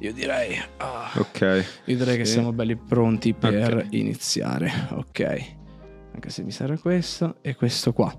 [0.00, 0.56] Io direi.
[0.78, 1.64] ah, Ok.
[1.86, 2.32] io direi che Sì.
[2.32, 3.86] siamo belli pronti per Ok.
[3.90, 4.72] iniziare.
[4.90, 5.44] Ok.
[6.14, 8.12] Anche se mi serve questo e questo qua.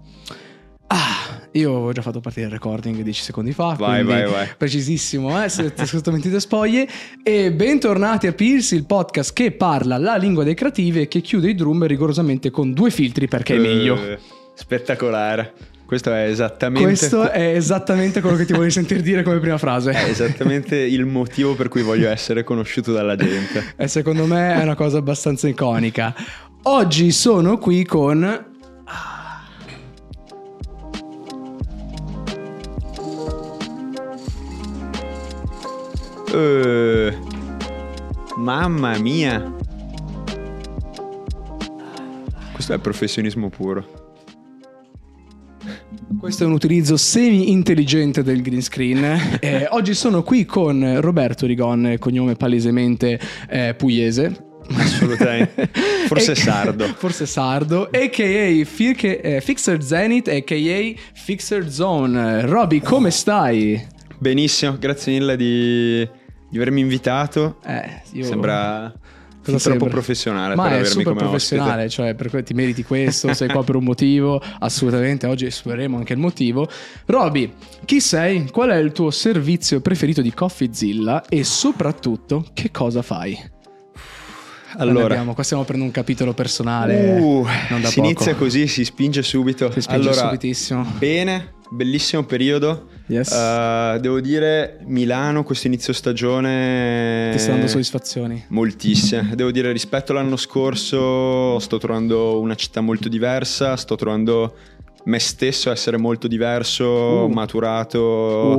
[0.88, 3.76] Ah, io avevo già fatto partire il recording 10 secondi fa.
[3.78, 4.48] Vai, vai, vai.
[4.58, 5.48] Precisissimo, eh?
[5.48, 6.88] siete assolutamente spoglie.
[7.24, 11.50] E bentornati a Pilsi, il podcast che parla la lingua dei creativi e che chiude
[11.50, 13.96] i drum rigorosamente con due filtri perché è meglio.
[14.04, 14.20] Eh,
[14.54, 15.54] spettacolare.
[15.90, 16.88] Questo è esattamente.
[16.88, 19.90] Questo è esattamente quello che ti volevi sentire dire come prima frase.
[19.90, 23.74] è esattamente il motivo per cui voglio essere conosciuto dalla gente.
[23.76, 26.14] E secondo me è una cosa abbastanza iconica.
[26.62, 28.24] Oggi sono qui con.
[36.32, 37.18] Eh,
[38.38, 39.56] mamma mia.
[42.54, 43.99] Questo è professionismo puro.
[46.20, 49.38] Questo è un utilizzo semi-intelligente del green screen.
[49.40, 54.48] Eh, oggi sono qui con Roberto Rigon, cognome palesemente eh, pugliese.
[54.74, 55.70] Assolutamente.
[56.08, 56.86] Forse sardo.
[56.98, 57.90] Forse sardo.
[57.92, 58.66] A.k.a.
[58.66, 61.00] Fi- eh, Fixer Zenith, a.k.a.
[61.14, 62.46] Fixer Zone.
[62.46, 63.82] Roby, come stai?
[64.18, 66.08] Benissimo, grazie mille di,
[66.50, 67.58] di avermi invitato.
[67.66, 68.26] Eh, io...
[68.26, 68.94] Sembra
[69.52, 69.90] Cosa troppo sembra?
[69.90, 71.90] professionale Ma per è super professionale, ospite.
[71.90, 76.14] cioè per cui ti meriti questo, sei qua per un motivo, assolutamente, oggi esploreremo anche
[76.14, 76.68] il motivo.
[77.06, 77.54] Roby,
[77.86, 78.50] chi sei?
[78.52, 83.58] Qual è il tuo servizio preferito di CoffeeZilla e soprattutto che cosa fai?
[84.78, 88.08] Allora, abbiamo- qua stiamo prendendo un capitolo personale, uh, non da si poco.
[88.08, 89.72] inizia così, si spinge subito.
[89.72, 90.86] Si spinge allora, subitissimo.
[90.98, 92.89] Bene, bellissimo periodo.
[93.10, 93.32] Yes.
[93.32, 97.30] Uh, devo dire, Milano, questo inizio stagione.
[97.32, 98.46] Ti sta dando soddisfazioni?
[98.50, 99.32] Moltissime.
[99.36, 103.76] Devo dire, rispetto all'anno scorso, sto trovando una città molto diversa.
[103.78, 104.56] Sto trovando
[105.06, 107.28] me stesso essere molto diverso, Uh.
[107.30, 108.00] maturato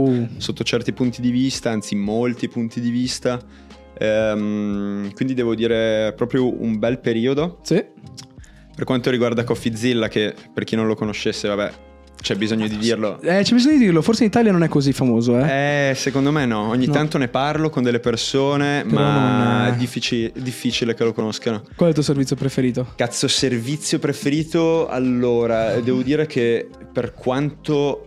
[0.00, 0.28] Uh.
[0.38, 3.40] sotto certi punti di vista, anzi, molti punti di vista.
[3.98, 7.60] Ehm, quindi devo dire proprio un bel periodo.
[7.62, 7.84] Sì.
[8.74, 11.70] Per quanto riguarda CoffeeZilla, che per chi non lo conoscesse, vabbè,
[12.20, 13.20] c'è bisogno di dirlo.
[13.22, 15.90] Eh, c'è bisogno di dirlo, forse in Italia non è così famoso, eh?
[15.90, 16.92] Eh, secondo me no, ogni No.
[16.92, 21.62] tanto ne parlo con delle persone, Però ma è diffici- difficile che lo conoscano.
[21.74, 22.92] Qual è il tuo servizio preferito?
[22.96, 24.88] Cazzo, servizio preferito?
[24.88, 28.04] Allora, devo dire che per quanto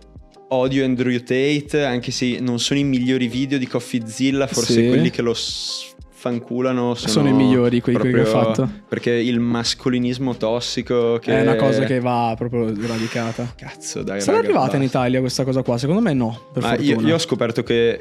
[0.48, 4.86] odio Andrew Tate, anche se non sono i migliori video di CoffeeZilla, forse Sì.
[4.88, 5.34] quelli che lo
[6.28, 8.68] sfanculano sono, Sono i migliori, quelli che ho fatto.
[8.88, 13.52] Perché il mascolinismo tossico che È una cosa che va proprio radicata.
[13.54, 14.20] Cazzo, dai.
[14.22, 14.82] Sarà raga, arrivata in.
[14.84, 15.76] Italia questa cosa qua?
[15.76, 18.00] Secondo me no, per Ma io, io ho scoperto che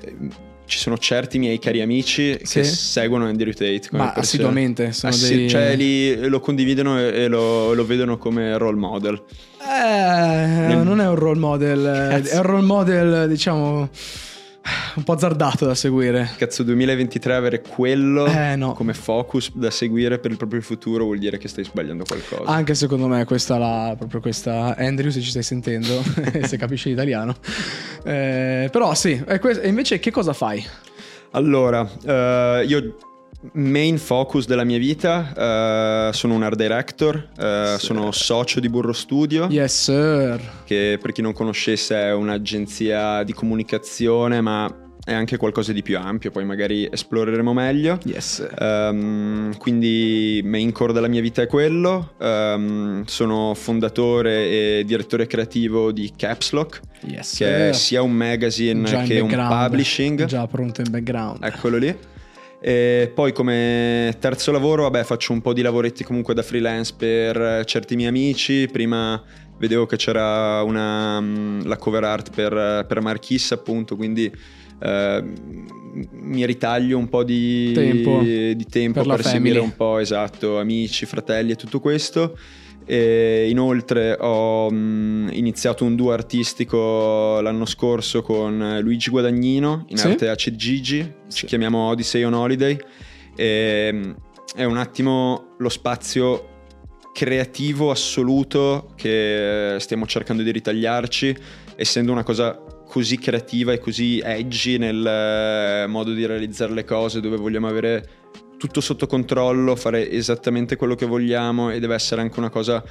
[0.65, 2.59] ci sono certi miei cari amici Sì?
[2.59, 3.81] che seguono Andrew Tate.
[3.89, 8.57] come Ma assiduamente, sono Assi- dei- Cioè, li- lo condividono e, lo, lo vedono come
[8.57, 9.21] role model.
[9.59, 12.33] Eh, non è un role model, Cazzo.
[12.33, 13.89] è un role model, diciamo,
[14.95, 16.29] un po' azzardato da seguire.
[16.37, 18.73] Cazzo, 2023 avere quello Eh, no.
[18.73, 22.49] come focus da seguire per il proprio futuro vuol dire che stai sbagliando qualcosa.
[22.49, 26.01] Anche secondo me questa la, proprio questa Andrew se ci stai sentendo,
[26.43, 27.35] se capisci l'italiano.
[28.03, 30.65] Eh, però sì, e invece che cosa fai?
[31.31, 32.95] Allora, eh, io
[33.53, 37.27] main focus della mia vita, eh, sono un art director,
[37.77, 37.85] Sì.
[37.85, 39.47] sono socio di Burro Studio.
[39.49, 40.39] Yes sir.
[40.65, 44.73] che per chi non conoscesse è un'agenzia di comunicazione, ma
[45.05, 47.99] è anche qualcosa di più ampio, poi magari esploreremo meglio.
[48.05, 48.47] Yes.
[48.57, 52.13] Ehm, quindi main core della mia vita è quello.
[52.21, 54.45] Ehm, sono fondatore
[54.79, 59.29] e direttore creativo di Caps Lock, Yes che è sia un magazine Già che un
[59.29, 60.23] publishing.
[60.25, 61.43] Già pronto in background.
[61.43, 61.93] Eccolo lì.
[62.65, 67.35] E poi come terzo lavoro, vabbè, faccio un po' di lavoretti comunque da freelance per
[67.35, 68.69] eh, certi miei amici.
[68.71, 69.21] Prima
[69.57, 74.33] vedevo che c'era una, mm, la cover art per, per Marchissa, appunto, quindi
[74.81, 75.23] eh,
[76.11, 78.21] mi ritaglio un po' di Tempo.
[78.21, 82.37] di tempo Per per, seguire un po', esatto, amici, fratelli e tutto questo.
[82.85, 90.07] E inoltre ho mm, iniziato un duo artistico l'anno scorso con Luigi Guadagnino in Sì.
[90.07, 91.45] arte Acid Gigi, ci Sì.
[91.45, 92.77] chiamiamo Odyssey on Holiday.
[93.35, 94.11] E, mm,
[94.55, 96.49] è un attimo lo spazio
[97.13, 101.35] creativo assoluto che stiamo cercando di ritagliarci,
[101.75, 107.21] essendo una cosa così creativa e così edgy nel eh, modo di realizzare le cose,
[107.21, 108.07] dove vogliamo avere
[108.63, 112.81] tutto sotto controllo, fare esattamente quello che vogliamo e deve essere anche una cosa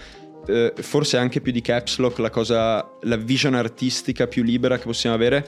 [0.47, 4.85] eh, forse anche più di Caps Lock, la cosa la vision artistica più libera che
[4.85, 5.47] possiamo avere.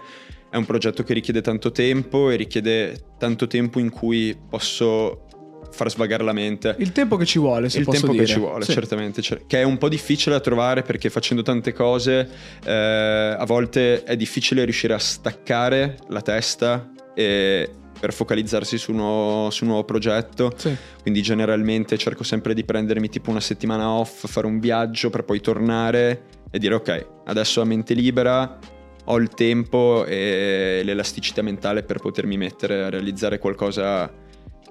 [0.50, 5.26] È un progetto che richiede tanto tempo e richiede tanto tempo in cui posso
[5.70, 6.74] far svagare la mente.
[6.78, 8.24] Il tempo che ci vuole, se il tempo dire.
[8.24, 8.72] che ci vuole, Sì.
[8.72, 12.26] certamente, cer- che è un po' difficile da trovare perché facendo tante cose
[12.64, 17.68] eh, a volte è difficile riuscire a staccare la testa e
[18.04, 20.52] per focalizzarsi su un nuovo, su un nuovo progetto.
[20.54, 20.76] Sì.
[21.00, 25.40] Quindi generalmente cerco sempre di prendermi tipo una settimana off, fare un viaggio per poi
[25.40, 28.58] tornare e dire ok, adesso a mente libera
[29.06, 34.12] ho il tempo e l'elasticità mentale per potermi mettere a realizzare qualcosa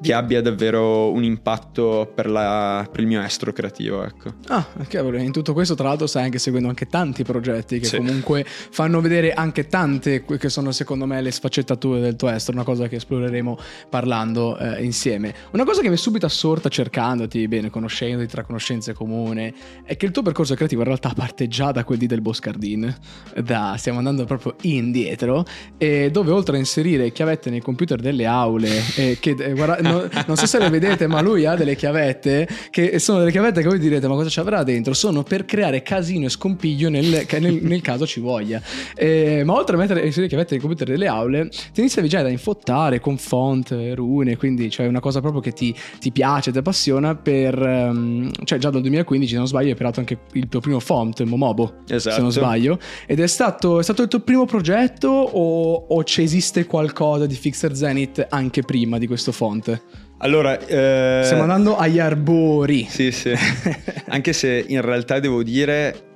[0.03, 4.33] che abbia davvero un impatto per, la- per il mio estro creativo, ecco.
[4.47, 7.97] Ah, cavolo, in tutto questo tra l'altro stai anche seguendo anche tanti progetti che Sì.
[7.97, 12.65] comunque fanno vedere anche tante che sono secondo me le sfaccettature del tuo estero, una
[12.65, 13.57] cosa che esploreremo
[13.89, 15.33] parlando eh, insieme.
[15.51, 19.53] Una cosa che mi è subito assorta cercandoti, bene, conoscendoti tra conoscenze comune,
[19.83, 22.94] è che il tuo percorso creativo in realtà parte già da quel di del Boscardin,
[23.41, 25.45] da, stiamo andando proprio indietro,
[25.77, 30.10] e dove oltre a inserire chiavette nei computer delle aule, e che eh, guarda, no-
[30.28, 33.68] non so se le vedete, ma lui ha delle chiavette che sono delle chiavette che
[33.68, 34.94] voi direte, ma cosa ci avrà dentro?
[34.94, 38.62] Sono per creare casino e scompiglio nel, nel- nel caso ci voglia.
[38.95, 42.30] Eh, ma oltre a mettere inserire chiavette nei computer delle aule, ti iniziavi già da
[42.30, 47.16] infottare con font, rune, quindi cioè una cosa proprio che ti, ti piace, ti appassiona
[47.16, 47.57] per...
[47.62, 51.22] ehm, cioè già dal 2015, se non sbaglio, hai creato anche il tuo primo font,
[51.24, 52.22] Momobo, se Esatto.
[52.22, 52.80] non sbaglio.
[53.06, 57.36] Ed è stato, è stato il tuo primo progetto o, o ci esiste qualcosa di
[57.36, 59.82] Fixer Zenith anche prima di questo font?
[60.18, 62.85] Allora, eh, Stiamo andando agli arbori.
[62.89, 63.33] Sì, sì.
[64.07, 66.12] Anche se in realtà devo dire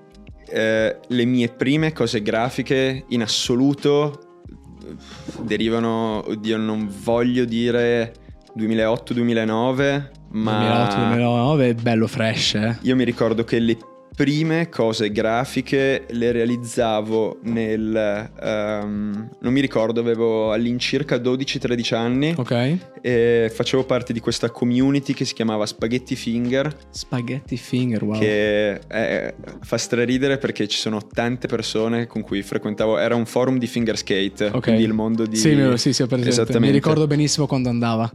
[0.49, 4.95] eh, le mie prime cose grafiche in assoluto eh,
[5.41, 8.13] derivano, oddio, non voglio dire
[8.57, 12.77] 2008-2009, ma 2008-2009 è bello fresh, eh.
[12.81, 13.77] io mi ricordo che le
[14.17, 18.31] prime cose grafiche le realizzavo nel...
[18.41, 22.77] ehm, non mi ricordo, avevo all'incirca 12-13 anni Ok.
[22.99, 28.17] e facevo parte di questa community che si chiamava Spaghetti Finger Spaghetti finger, wow.
[28.19, 33.59] che eh, fa straridere perché ci sono tante persone con cui frequentavo era un forum
[33.59, 34.61] di finger skate Ok.
[34.63, 36.29] quindi il mondo di Sì, sì, sì, ho presente.
[36.31, 36.65] Esattamente.
[36.65, 38.11] Mi ricordo benissimo quando andava.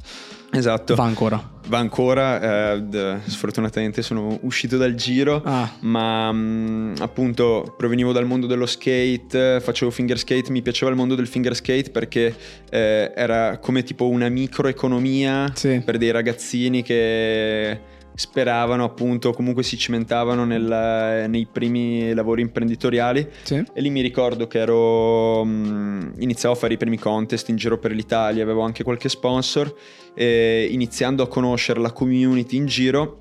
[0.52, 1.50] Esatto Va ancora.
[1.68, 8.46] va ancora eh, sfortunatamente sono uscito dal giro Ah, ma mh, appunto provenivo dal mondo
[8.46, 12.34] dello skate, facevo finger skate, mi piaceva il mondo del finger skate perché
[12.70, 15.80] eh, era come tipo una microeconomia Sì.
[15.84, 17.80] per dei ragazzini che
[18.14, 23.64] speravano appunto, comunque si cimentavano nel- nei primi lavori imprenditoriali sì.
[23.72, 27.78] e lì mi ricordo che ero mh, iniziavo a fare i primi contest in giro
[27.78, 29.74] per l'Italia, avevo anche qualche sponsor
[30.14, 33.18] e iniziando a conoscere la community in giro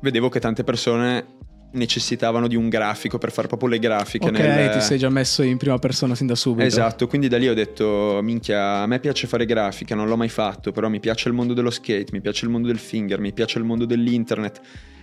[0.00, 1.37] vedevo che tante persone
[1.72, 5.42] necessitavano di un grafico per fare proprio le grafiche Ok, nel- ti sei già messo
[5.42, 6.66] in prima persona sin da subito.
[6.66, 10.28] Esatto, quindi da lì ho detto, minchia, a me piace fare grafica, non l'ho mai
[10.30, 13.32] fatto, però mi piace il mondo dello skate, mi piace il mondo del finger, mi
[13.32, 14.60] piace il mondo dell'internet.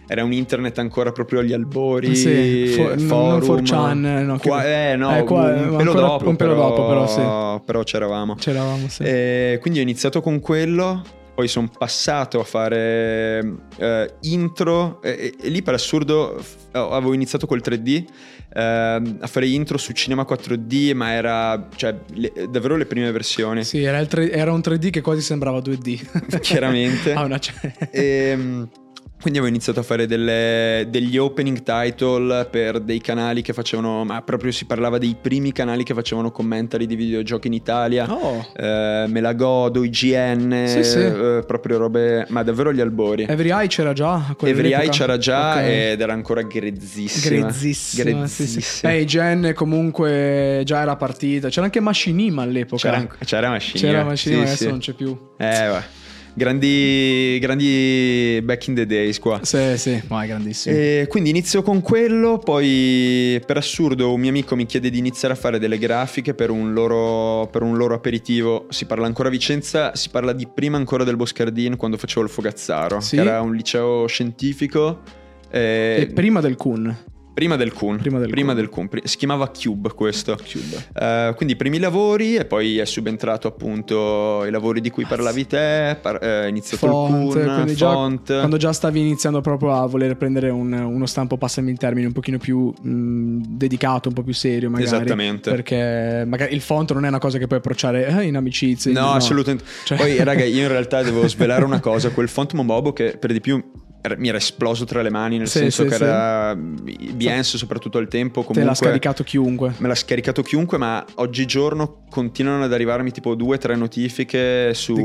[0.07, 3.63] Era un internet ancora proprio agli albori, Sì, fo- non- non forum.
[3.65, 6.87] 4chan, no, che- Qua- eh no, eh, qua- un pelo dopo, un pelo però, dopo,
[6.87, 7.63] però sì.
[7.65, 8.35] però c'eravamo.
[8.35, 9.01] C'eravamo, sì.
[9.03, 11.01] E quindi ho iniziato con quello,
[11.35, 17.45] poi sono passato a fare eh, intro e, e- lì per assurdo f- avevo iniziato
[17.45, 18.05] col 3D
[18.53, 23.63] ehm, a fare intro su Cinema 4D ma era cioè, le- davvero le prime versioni
[23.65, 26.39] Sì, era, tre- era un 3D che quasi sembrava 2D.
[26.39, 27.11] Chiaramente.
[27.13, 27.53] Ah, una c-
[27.91, 28.37] E,
[29.21, 34.21] quindi avevo iniziato a fare delle- degli opening title per dei canali che facevano, ma
[34.21, 38.05] proprio si parlava dei primi canali che facevano commentari di videogiochi in Italia.
[38.11, 40.99] Oh, Eh, me la godo, IGN, Sì, sì.
[40.99, 43.23] eh, proprio robe, ma davvero agli albori.
[43.27, 44.13] Every Eye c'era già?
[44.13, 45.61] a Every Eye c'era già Ok.
[45.63, 47.41] ed era ancora grezzissima.
[47.41, 48.51] Grezzissima, sì, sì.
[48.57, 48.91] Grezzissima.
[48.91, 51.49] Beh, IGN comunque già era partita.
[51.49, 52.91] C'era anche Machinima all'epoca.
[52.91, 53.91] C'era, c'era Machinima.
[53.91, 55.17] C'era Machinima, adesso non c'è più.
[55.37, 55.83] Eh, va.
[56.37, 59.39] Grandi, grandi back in the days qua.
[59.43, 60.75] Sì, sì, ma è grandissimo.
[60.75, 65.33] E quindi inizio con quello, poi per assurdo un mio amico mi chiede di iniziare
[65.33, 68.65] a fare delle grafiche per un loro, per un loro aperitivo.
[68.69, 72.29] Si parla ancora a Vicenza, si parla di prima ancora del Boscardin quando facevo il
[72.29, 73.15] Fogazzaro, Sì.
[73.15, 74.99] che era un liceo scientifico.
[75.49, 76.93] eh, E prima del Kun.
[77.35, 77.97] Prima del Kun.
[77.97, 78.87] Prima del Kun.
[78.87, 80.35] Pri- Si chiamava Cube questo.
[80.37, 80.85] Cube.
[80.99, 85.45] Eh, quindi i primi lavori e poi è subentrato appunto i lavori di cui parlavi
[85.45, 88.25] te, par- eh, iniziato Font, il Kun, già- font.
[88.39, 92.13] Quando già stavi iniziando proprio a voler prendere un- uno stampo, passami il termine, un
[92.13, 94.87] pochino più mh, dedicato, un po' più serio magari.
[94.87, 95.51] Esattamente.
[95.51, 98.91] Perché magari il font non è una cosa che puoi approcciare eh, in amicizia.
[98.93, 99.65] No, assolutamente.
[99.83, 103.31] Cioè- Poi, raga, io in realtà devo svelare una cosa: quel font Momobo che per
[103.33, 103.61] di più
[104.17, 106.03] mi era esploso tra le mani, nel Sì, senso sì, che sì.
[106.03, 109.73] era Behance soprattutto al tempo Te comunque l'ha scaricato chiunque.
[109.77, 114.93] Me l'ha scaricato chiunque, ma oggigiorno continuano ad arrivarmi tipo due o tre notifiche su,
[114.93, 115.03] Di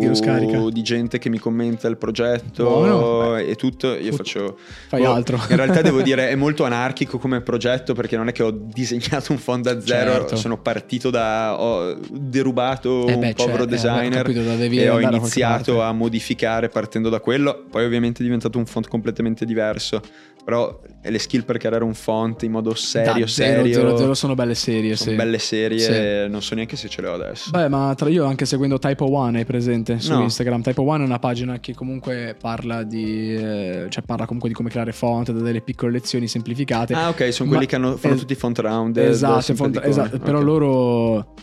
[0.73, 3.37] di gente che mi commenta il progetto Buono.
[3.37, 3.95] e tutto.
[3.95, 4.59] Io Fut- faccio.
[4.89, 5.41] Fai boh, altro.
[5.49, 9.33] In realtà devo dire è molto anarchico come progetto perché non è che ho disegnato
[9.33, 10.37] un font da zero, Certo.
[10.37, 11.61] sono partito da.
[11.61, 14.41] ho derubato Eh beh, un povero cioè, eh, designer ho capito,
[14.81, 17.65] e ho iniziato a modificare partendo da quello.
[17.71, 20.03] Poi ovviamente è diventato un font completamente diverso.
[20.43, 23.73] Però le skill per creare un font in modo serio, Da zero, serio.
[23.75, 25.17] zero, zero sono belle serie, Sono sì.
[25.17, 26.31] belle serie, Sì.
[26.31, 27.51] non so neanche se ce le ho adesso.
[27.51, 30.23] Beh, ma tra io anche seguendo Typo One hai presente su No.
[30.23, 30.63] Instagram.
[30.63, 33.35] Typo One è una pagina che comunque parla di.
[33.35, 36.95] eh, cioè parla comunque di come creare font, da delle piccole lezioni semplificate.
[36.95, 38.97] ah, ok, sono Ma- quelli che hanno, fanno es- tutti i font round.
[38.97, 40.45] Esatto, font- esatto, però Ok.
[40.45, 41.35] loro.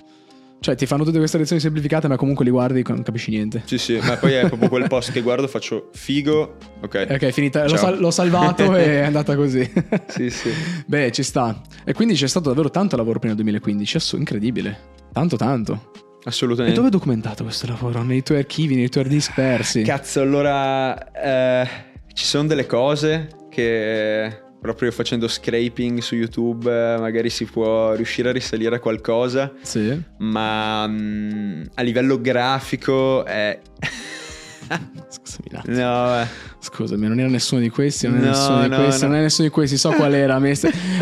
[0.68, 3.62] Cioè, ti fanno tutte queste lezioni semplificate, ma comunque li guardi e non capisci niente.
[3.64, 6.58] Sì, sì, ma poi è proprio quel post che guardo, faccio figo.
[6.82, 7.08] Ok.
[7.10, 7.66] Ok, finita.
[7.66, 9.66] L'ho, sal- l'ho salvato e è andata così.
[10.08, 10.52] Sì, sì.
[10.86, 11.62] Beh, ci sta.
[11.86, 13.96] E quindi c'è stato davvero tanto lavoro prima del 2015.
[13.96, 14.78] Asso- incredibile.
[15.14, 15.92] Tanto, tanto.
[15.94, 16.76] E Assolutamente.
[16.76, 18.04] dove è documentato questo lavoro?
[18.04, 19.84] Nei tuoi archivi, nei tuoi hard disk persi?
[19.84, 21.68] Cazzo, allora eh,
[22.12, 26.70] ci sono delle cose che proprio facendo scraping su YouTube
[27.00, 30.00] magari si può riuscire a risalire a qualcosa, Sì.
[30.20, 33.60] ma mm, a livello grafico è...
[35.10, 36.28] Scusami no.
[36.70, 39.08] Scusami, non era nessuno di questi, non è No, nessuno di no, questi, no.
[39.10, 40.40] non è nessuno di questi, so qual era.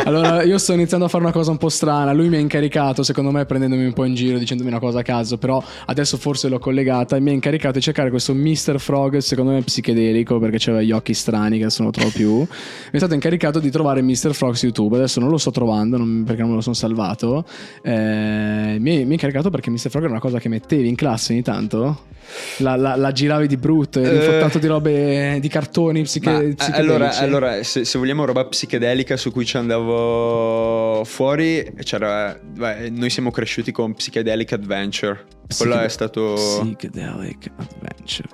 [0.06, 2.14] Allora, io sto iniziando a fare una cosa un po' strana.
[2.14, 5.02] Lui mi ha incaricato, secondo me, prendendomi un po' in giro, dicendomi una cosa a
[5.02, 5.38] caso.
[5.38, 7.16] Però adesso forse l'ho collegata.
[7.16, 8.80] E mi ha incaricato di cercare questo Mr.
[8.80, 12.36] Frog, secondo me psichedelico, perché aveva gli occhi strani che adesso non lo trovo più.
[12.40, 12.48] Mi
[12.92, 14.34] è stato incaricato di trovare Mr.
[14.34, 14.96] Frog su YouTube.
[14.98, 17.44] Adesso non lo sto trovando non- perché non me lo sono salvato.
[17.82, 19.90] Eh, mi, mi ha incaricato perché Mr.
[19.90, 22.14] Frog era una cosa che mettevi in classe ogni tanto.
[22.58, 24.26] La, la- la giravi di brutto, eri Eh.
[24.26, 26.92] infottato di robe di cartoni psiche- Ma, eh, psichedelici.
[26.92, 33.10] allora, allora se, se vogliamo roba psichedelica su cui ci andavo fuori, c'era, beh, noi
[33.10, 35.26] siamo cresciuti con Psychedelic Adventure.
[35.58, 36.34] Quello è stato...
[36.34, 38.28] Psychedelic Adventure.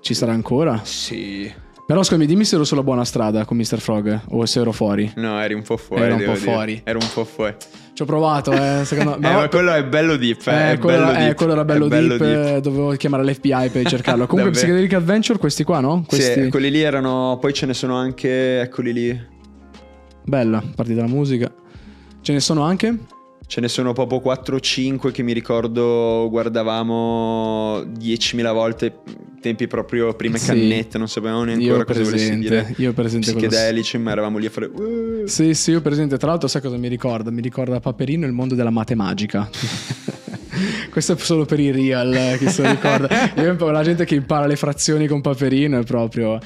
[0.00, 0.80] Ci sarà ancora?
[0.82, 1.52] Sì.
[1.86, 3.78] Però scusami, dimmi se ero sulla buona strada con Mr.
[3.78, 5.12] Frog o se ero fuori.
[5.16, 6.02] No, eri un po' fuori.
[6.02, 6.36] Era un po' dire.
[6.38, 6.80] fuori.
[6.82, 7.54] Ero un po' fuori.
[7.92, 9.30] Ci ho provato, eh, secondo me.
[9.30, 10.46] Eh, ma quello è bello deep.
[10.46, 13.22] eh, Eh, è quello, bello eh, deep, quello era bello, bello deep, eh, dovevo chiamare
[13.24, 14.24] l'FBI per cercarlo.
[14.28, 14.52] Comunque.
[14.54, 16.04] Psychedelic Adventure, questi qua, no?
[16.08, 16.44] Questi...
[16.44, 17.36] Sì, quelli lì erano.
[17.38, 18.60] Poi ce ne sono anche.
[18.60, 19.26] Eccoli lì.
[20.24, 21.52] Bella, partita la musica.
[22.22, 22.96] Ce ne sono anche?
[23.54, 28.96] Ce ne sono proprio 4 o 5 che mi ricordo guardavamo 10.000 volte.
[29.40, 30.46] Tempi proprio prime Sì.
[30.46, 32.74] cannette, non sapevamo neanche Io cosa volessi dire.
[32.78, 34.66] io presente Psichedelici, ma eravamo lì a fare.
[34.66, 35.22] "Uh".
[35.26, 36.16] Sì, sì, io presente.
[36.18, 37.30] Tra l'altro, sai cosa mi ricorda?
[37.30, 39.48] Mi ricorda Paperino il mondo della matemagica.
[40.90, 43.08] Questo è solo per i real, eh, chi se lo ricorda.
[43.40, 46.40] Io, la gente che impara le frazioni con Paperino è proprio...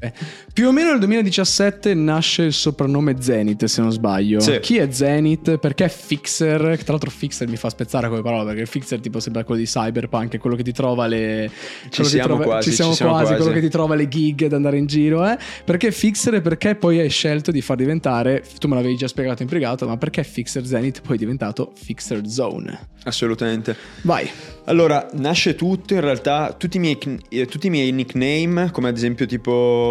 [0.00, 0.12] eh.
[0.52, 4.40] Più o meno nel 2017 nasce il soprannome Zenith, se non sbaglio.
[4.40, 4.58] Sì.
[4.60, 5.58] Chi è Zenith?
[5.58, 6.76] Perché Fixer?
[6.76, 9.66] Che Tra l'altro Fixer mi fa spezzare come parola, perché Fixer tipo sembra quello di
[9.66, 11.50] Cyberpunk, è quello che ti trova le...
[11.90, 13.42] che siamo trova- quasi, ci siamo ci siamo quasi, quasi.
[13.42, 15.36] quello che ti trova le gig ad andare in giro, eh?
[15.64, 19.42] Perché Fixer e perché poi hai scelto di far diventare, tu me l'avevi già spiegato
[19.42, 22.88] in privato, ma perché Fixer Zenith poi è diventato Fixer Zone?
[23.04, 23.76] Assolutamente.
[24.02, 24.28] Vai.
[24.64, 28.96] Allora, nasce tutto in realtà, tutti i miei, eh, tutti i miei nickname, come ad
[28.96, 29.89] esempio tipo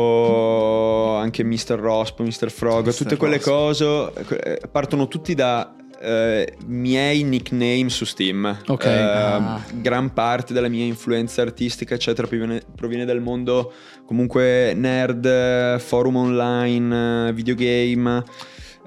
[1.18, 1.76] anche Mr.
[1.78, 2.50] Rospo, Mr.
[2.50, 2.96] Frog, Mr.
[2.96, 4.12] tutte quelle cose
[4.44, 8.60] eh, partono tutti da eh, miei nickname su Steam.
[8.68, 9.62] Ok, Eh, ah.
[9.74, 13.74] Gran parte della mia influenza artistica, eccetera, proviene, proviene dal mondo
[14.06, 18.24] comunque nerd, forum online, videogame.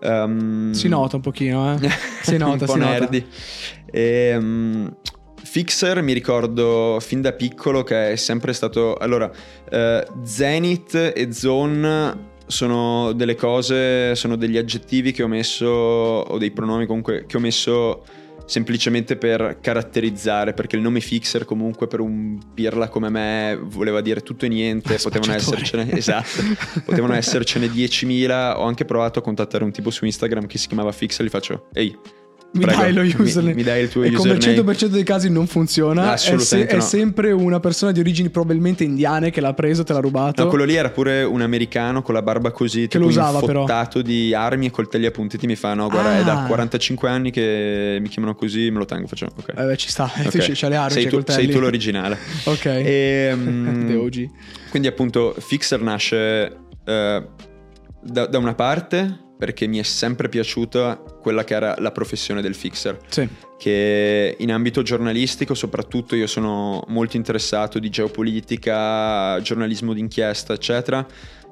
[0.00, 1.88] ehm, Si nota un pochino, eh?
[2.23, 2.90] Si nota, un po' si nota.
[2.90, 3.26] nerdy.
[3.90, 4.97] Ehm,
[5.53, 8.97] Fixer mi ricordo fin da piccolo che è sempre stato...
[8.97, 9.31] Allora,
[9.71, 16.53] eh, Zenith e Zone sono delle cose, sono degli aggettivi che ho messo, o dei
[16.53, 18.03] pronomi comunque, che ho messo
[18.47, 24.23] semplicemente per caratterizzare, perché il nome Fixer comunque per un pirla come me voleva dire
[24.23, 26.41] tutto e niente, potevano essercene, esatto,
[26.83, 30.93] potevano essercene 10.000, ho anche provato a contattare un tipo su Instagram che si chiamava
[30.93, 31.95] Fixer, gli faccio, ehi,
[32.55, 33.55] Mi prego, dai lo mi- username.
[33.55, 34.73] Mi, dai il tuo e come username.
[34.73, 36.81] il 100% dei casi non funziona, è, se- è no.
[36.83, 40.43] sempre una persona di origini probabilmente indiane che l'ha preso, te l'ha rubato.
[40.43, 43.65] No, quello lì era pure un americano con la barba così, tipo lo usava, però.
[44.03, 45.47] di armi e coltelli appuntiti.
[45.47, 46.47] Mi fa: No, guarda, è da Ah.
[46.47, 49.07] 45 anni che mi chiamano così, me lo tengo.
[49.07, 49.53] Faccio, ok.
[49.57, 50.29] Eh beh, ci sta, Ok.
[50.29, 52.19] tu c'hai le armi, sei, tu, sei tu l'originale.
[52.45, 52.65] Ok.
[52.67, 54.31] Ehm, The OG.
[54.71, 57.27] Quindi, appunto, Fixer nasce eh,
[58.03, 62.55] da, da una parte perché mi è sempre piaciuta quella che era la professione del
[62.55, 62.97] fixer.
[63.09, 63.29] Sì.
[63.59, 71.05] che in ambito giornalistico soprattutto io sono molto interessato di geopolitica, giornalismo d'inchiesta, eccetera,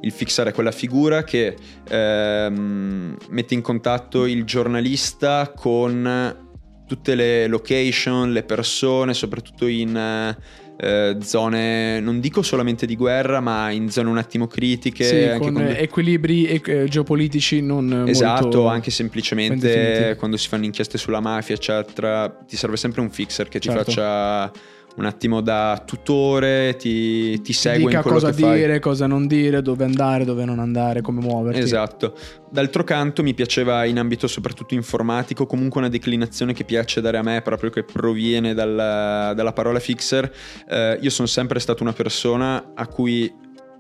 [0.02, 1.56] il fixer è quella figura che
[1.88, 6.48] ehm, mette in contatto il giornalista con
[6.86, 10.36] tutte le location, le persone, soprattutto in
[10.82, 15.04] eh, zone, non dico solamente di guerra, ma in zone un attimo critiche.
[15.04, 20.96] Sì, anche con quando- equilibri eh, geopolitici non Esatto, anche semplicemente quando si fanno inchieste
[20.98, 23.84] sulla mafia, eccetera, ti serve sempre un fixer che ti Certo.
[23.90, 24.52] faccia
[25.00, 28.58] un attimo da tutore, ti, ti segue Dica in quello cosa che fai.
[28.58, 31.58] dire, cosa non dire, dove andare, dove non andare, come muoverti.
[31.58, 32.14] Esatto.
[32.50, 37.22] D'altro canto mi piaceva in ambito soprattutto informatico, comunque una declinazione che piace dare a
[37.22, 40.30] me, proprio che proviene dalla, dalla parola fixer.
[40.68, 43.32] Eh, io sono sempre stato una persona a cui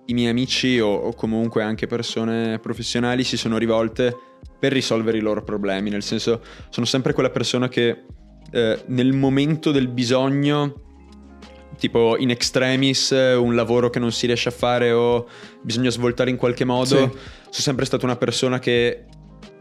[0.06, 4.16] i miei amici o, o comunque anche persone professionali si sono rivolte
[4.58, 8.04] per risolvere i loro problemi, nel senso sono sempre quella persona che
[8.52, 10.88] eh, nel momento del bisogno
[11.80, 15.26] tipo in extremis eh, un lavoro che non si riesce a fare o
[15.62, 16.94] bisogna svoltare in qualche modo Sì.
[16.96, 17.12] sono
[17.48, 19.06] sempre stata una persona che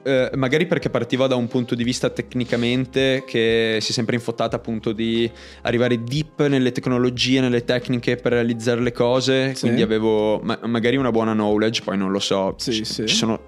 [0.01, 4.55] eh, magari perché partiva da un punto di vista tecnicamente che si è sempre infottata
[4.55, 5.29] appunto di
[5.63, 9.61] arrivare deep nelle tecnologie, nelle tecniche per realizzare le cose, Sì.
[9.61, 13.07] quindi avevo ma- magari una buona knowledge, poi non lo so, Sì, ci, sì.
[13.07, 13.41] ci sono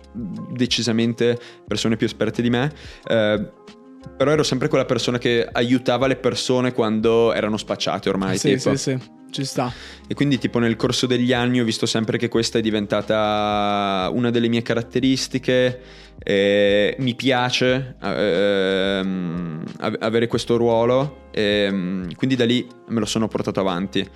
[0.51, 1.37] decisamente
[1.67, 2.71] persone più esperte di me.
[3.07, 3.49] eh,
[4.17, 8.37] però ero sempre quella persona che aiutava le persone quando erano spacciate ormai.
[8.37, 8.75] sì, tipo.
[8.75, 8.99] sì, sì,
[9.31, 9.71] ci sta.
[10.07, 14.29] E quindi tipo nel corso degli anni ho visto sempre che questa è diventata una
[14.29, 15.81] delle mie caratteristiche.
[16.23, 23.27] e mi piace ehm, av- avere questo ruolo, e, quindi da lì me lo sono
[23.27, 24.07] portato avanti.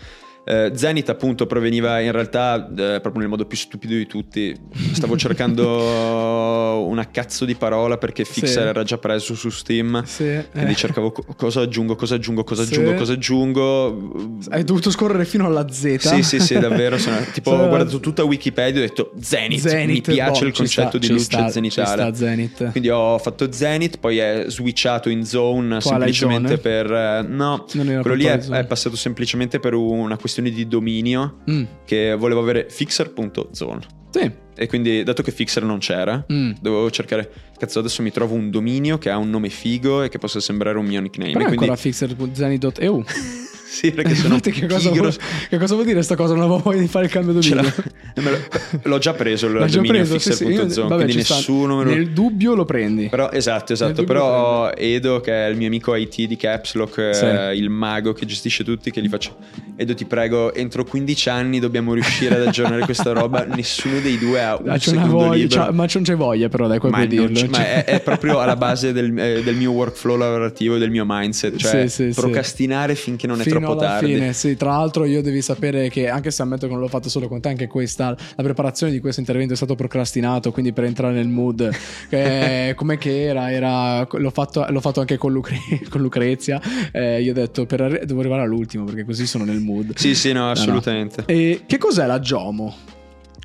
[0.48, 4.56] Eh, Zenith appunto proveniva in realtà eh, proprio nel modo più stupido di tutti.
[4.94, 8.68] Stavo cercando una cazzo di parola perché Fixer Sì.
[8.68, 10.04] era già preso su Steam.
[10.04, 10.76] Sì, Quindi eh.
[10.76, 12.74] cercavo co- cosa aggiungo, cosa aggiungo, cosa Sì.
[12.74, 14.38] aggiungo, cosa aggiungo.
[14.50, 15.96] Hai dovuto scorrere fino alla Z.
[15.98, 16.98] Sì, sì, sì, davvero.
[16.98, 19.68] Sono, tipo, ho guardato tutta Wikipedia e ho detto Zenith.
[19.68, 22.02] Zenith, mi piace boh, il concetto sta, di luce sta, zenitale.
[22.04, 22.70] Sta Zenith.
[22.72, 25.82] Quindi ho fatto Zenith, poi è switchato in zone Twilight
[26.14, 26.58] semplicemente Zone?
[26.60, 26.92] per.
[26.92, 32.16] eh, No, quello lì è, è passato semplicemente per una questione di dominio Mm, che
[32.16, 33.82] volevo avere fixer.zone.
[34.12, 34.32] Sì.
[34.58, 36.52] E quindi, dato che fixer non c'era, Mm.
[36.62, 37.30] dovevo cercare.
[37.58, 40.78] Cazzo, adesso mi trovo un dominio che ha un nome figo e che possa sembrare
[40.78, 41.32] un mio nickname.
[41.34, 43.04] Però quindi, ancora fixer.zeni.eu.
[43.76, 45.14] sì, perché sono Infatti, che cosa, vuol,
[45.50, 46.34] che cosa vuol dire sta cosa?
[46.34, 47.74] Non avevo voglia di fare il cambio dominio.
[48.84, 50.46] l'ho, già preso il L'ho già dominio preso, sì, sì.
[50.46, 51.90] Io- vabbè, quindi nessuno lo...
[51.94, 53.08] Nel dubbio lo prendi.
[53.10, 54.04] Però, esatto, esatto.
[54.06, 57.60] Però Edo, che è il mio amico IT di Caps Lock, eh, Sì.
[57.62, 59.36] il mago che gestisce tutti, che gli faccio:
[59.76, 63.44] Edo, ti prego, entro 15 anni dobbiamo riuscire ad aggiornare questa roba.
[63.46, 65.74] Nessuno dei due ha un secondo voglia, libero.
[65.74, 67.28] ma non c'è voglia, però, dai, ma, puoi dirlo.
[67.40, 70.92] c- ma Cioè- è, è proprio alla base del, eh, del mio workflow lavorativo, del
[70.92, 74.14] mio mindset, cioè procrastinare finché non è Fino troppo alla tardi.
[74.14, 74.56] fine, sì.
[74.56, 77.42] Tra l'altro, io devi sapere che, anche se ammetto che non l'ho fatto solo con
[77.42, 80.52] te, anche questa, la preparazione di questo intervento è stato procrastinato.
[80.52, 81.70] Quindi, per entrare nel mood,
[82.10, 83.52] eh, com'è che era?
[83.52, 85.58] era l'ho, fatto, l'ho fatto anche con, Lucre-
[85.90, 86.62] con Lucrezia.
[86.92, 89.96] Eh, io ho detto, per arri- devo arrivare all'ultimo perché così sono nel mood.
[89.96, 90.52] Sì, sì, no, no.
[90.52, 91.24] assolutamente.
[91.26, 92.76] E che cos'è la Jomo?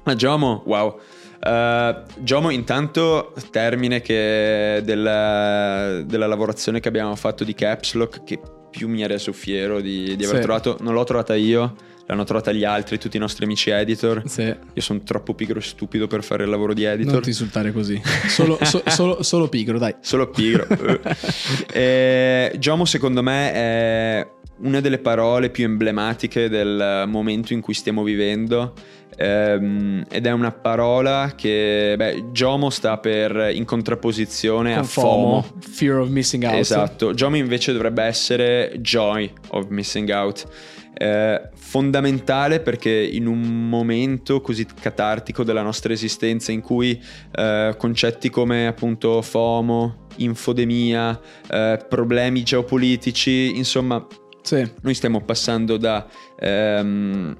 [0.05, 0.99] Ma Giomo, wow.
[1.43, 8.41] Uh, Giomo, intanto, termine che della, della lavorazione che abbiamo fatto di Caps Lock, che
[8.71, 10.43] più mi ha reso fiero di, di aver Sì.
[10.43, 10.77] trovato.
[10.81, 11.75] Non l'ho trovata io,
[12.07, 14.23] l'hanno trovata gli altri, tutti i nostri amici editor.
[14.27, 17.13] Se Io sono troppo pigro e stupido per fare il lavoro di editor.
[17.15, 19.95] non ti insultare così, solo, so- solo- solo pigro, dai.
[20.01, 20.67] Solo pigro.
[21.73, 24.27] Eh, Giomo, secondo me, è
[24.63, 28.75] una delle parole più emblematiche del momento in cui stiamo vivendo.
[29.17, 35.47] Ehm, ed è una parola che, beh, Giomo sta per in contrapposizione Con a FOMO.
[35.59, 36.55] Fear of missing out.
[36.55, 40.49] Esatto, Giomo invece dovrebbe essere Joy of Missing Out.
[40.93, 47.01] Eh, fondamentale perché in un momento così catartico della nostra esistenza in cui
[47.33, 51.19] eh, concetti come appunto FOMO, infodemia,
[51.49, 54.05] eh, problemi geopolitici, insomma
[54.43, 54.69] Sì.
[54.83, 56.07] noi stiamo passando da...
[56.39, 57.37] ehm,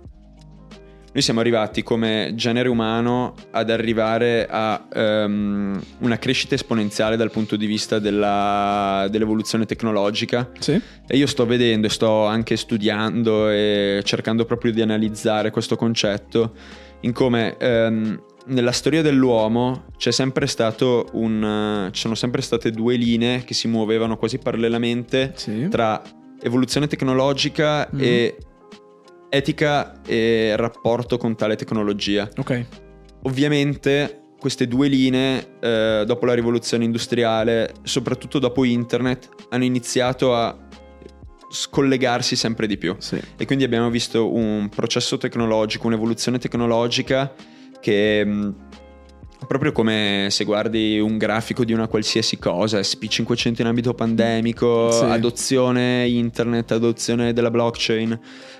[1.13, 7.57] noi siamo arrivati come genere umano ad arrivare a ehm, una crescita esponenziale dal punto
[7.57, 10.81] di vista della- dell'evoluzione tecnologica Sì.
[11.09, 16.55] e io sto vedendo e sto anche studiando e cercando proprio di analizzare questo concetto
[17.01, 22.95] in come ehm, nella storia dell'uomo c'è sempre stato un, ci sono sempre state due
[22.95, 25.67] linee che si muovevano quasi parallelamente Sì.
[25.69, 26.01] tra
[26.43, 28.01] evoluzione tecnologica Mhm.
[28.03, 28.37] e
[29.29, 32.29] etica e rapporto con tale tecnologia.
[32.37, 32.67] Ok.
[33.23, 40.57] Ovviamente queste due linee, eh, dopo la rivoluzione industriale, soprattutto dopo internet, hanno iniziato a
[41.51, 42.95] scollegarsi sempre di più.
[42.99, 43.21] Sì.
[43.37, 47.33] E quindi abbiamo visto un processo tecnologico, un'evoluzione tecnologica
[47.81, 48.55] che mh,
[49.47, 55.05] proprio come se guardi un grafico di una qualsiasi cosa, SP500 in ambito pandemico, Sì.
[55.05, 58.19] adozione internet, adozione della blockchain,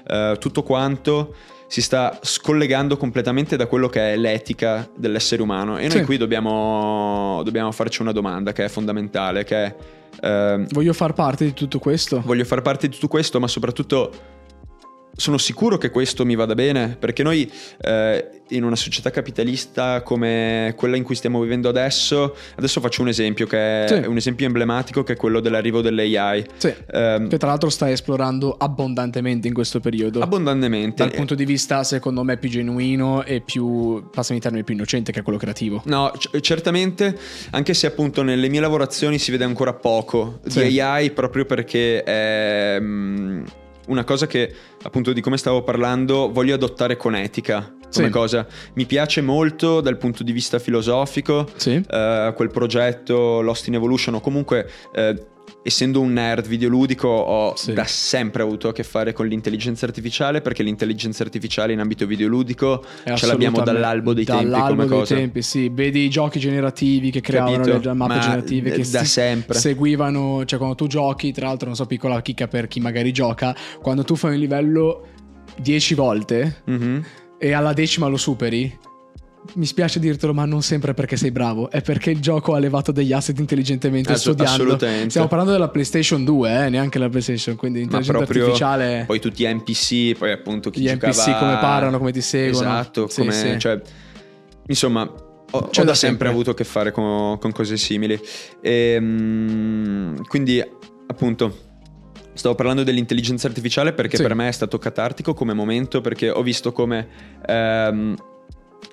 [0.09, 1.35] eh, tutto quanto
[1.67, 6.05] si sta scollegando completamente da quello che è l'etica dell'essere umano e noi Sì.
[6.05, 9.77] qui dobbiamo, dobbiamo farci una domanda che è fondamentale, che è
[10.23, 12.21] ehm, Voglio far parte di tutto questo.
[12.25, 14.11] voglio far parte di tutto questo, ma soprattutto
[15.21, 17.51] sono sicuro che questo mi vada bene, perché noi
[17.83, 23.09] eh, in una società capitalista come quella in cui stiamo vivendo adesso, adesso faccio un
[23.09, 24.09] esempio che è Sì.
[24.09, 26.45] un esempio emblematico che è quello dell'arrivo dell'AI.
[26.57, 26.75] Sì.
[26.93, 30.21] Ehm, Che tra l'altro stai esplorando abbondantemente in questo periodo.
[30.21, 31.05] abbondantemente.
[31.05, 35.13] Dal punto di vista, secondo me, più genuino e più, passami il termine, più innocente
[35.13, 35.83] che è quello creativo.
[35.85, 37.17] No, c- certamente,
[37.51, 40.67] anche se appunto nelle mie lavorazioni si vede ancora poco Sì.
[40.67, 43.43] di AI proprio perché è mm,
[43.91, 48.11] una cosa che appunto di come stavo parlando voglio adottare con etica come Sì.
[48.11, 48.47] cosa.
[48.75, 51.83] Mi piace molto dal punto di vista filosofico Sì.
[51.89, 55.27] eh, quel progetto Lost in Evolution o comunque eh,
[55.63, 57.75] essendo un nerd videoludico ho Sì.
[57.75, 62.83] da sempre avuto a che fare con l'intelligenza artificiale perché l'intelligenza artificiale in ambito videoludico
[63.03, 65.15] È ce l'abbiamo dall'albo dei tempi dall'albo dei cosa.
[65.17, 65.69] tempi, sì.
[65.69, 67.89] Vedi i giochi generativi che creavano Capito?
[67.89, 69.59] le mappe Ma generative che da sempre.
[69.59, 73.55] seguivano, cioè quando tu giochi, tra l'altro non so piccola chicca per chi magari gioca,
[73.83, 75.07] quando tu fai un livello
[75.61, 77.05] 10 volte Mhm.
[77.41, 78.79] E alla decima lo superi,
[79.55, 82.93] mi spiace dirtelo, ma non sempre perché sei bravo, è perché il gioco ha levato
[82.93, 84.53] degli asset intelligentemente Ass- studiando.
[84.63, 85.09] assolutamente.
[85.09, 89.19] Stiamo parlando della PlayStation 2, eh, neanche la PlayStation, quindi Ma l'intelligenza proprio artificiale poi
[89.19, 92.69] tutti gli NPC, poi appunto chi Gli giocava NPC come parlano, come ti seguono.
[92.69, 93.59] Esatto, Sì, come sì.
[93.59, 93.81] cioè
[94.67, 96.29] insomma ho, ho C'è da sempre sempre.
[96.29, 98.21] avuto a che fare con, con cose simili.
[98.61, 100.63] Ehm, quindi
[101.07, 101.57] appunto
[102.41, 104.23] Stavo parlando dell'intelligenza artificiale perché Sì.
[104.23, 107.07] per me è stato catartico come momento perché ho visto come
[107.47, 108.17] ehm,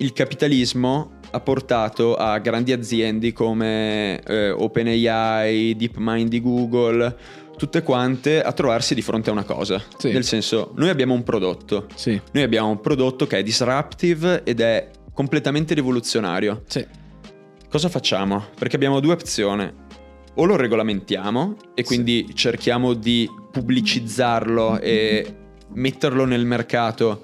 [0.00, 7.16] il capitalismo ha portato a grandi aziende come eh, OpenAI, DeepMind di Google,
[7.56, 9.82] tutte quante a trovarsi di fronte a una cosa.
[9.96, 10.12] Sì.
[10.12, 14.60] Nel senso, noi abbiamo un prodotto, Sì, noi abbiamo un prodotto che è disruptive ed
[14.60, 16.64] è completamente rivoluzionario.
[16.66, 16.84] sì,
[17.70, 18.44] Cosa facciamo?
[18.58, 19.86] Perché abbiamo due opzioni.
[20.40, 25.34] O lo regolamentiamo e quindi cerchiamo di pubblicizzarlo e
[25.74, 27.22] metterlo nel mercato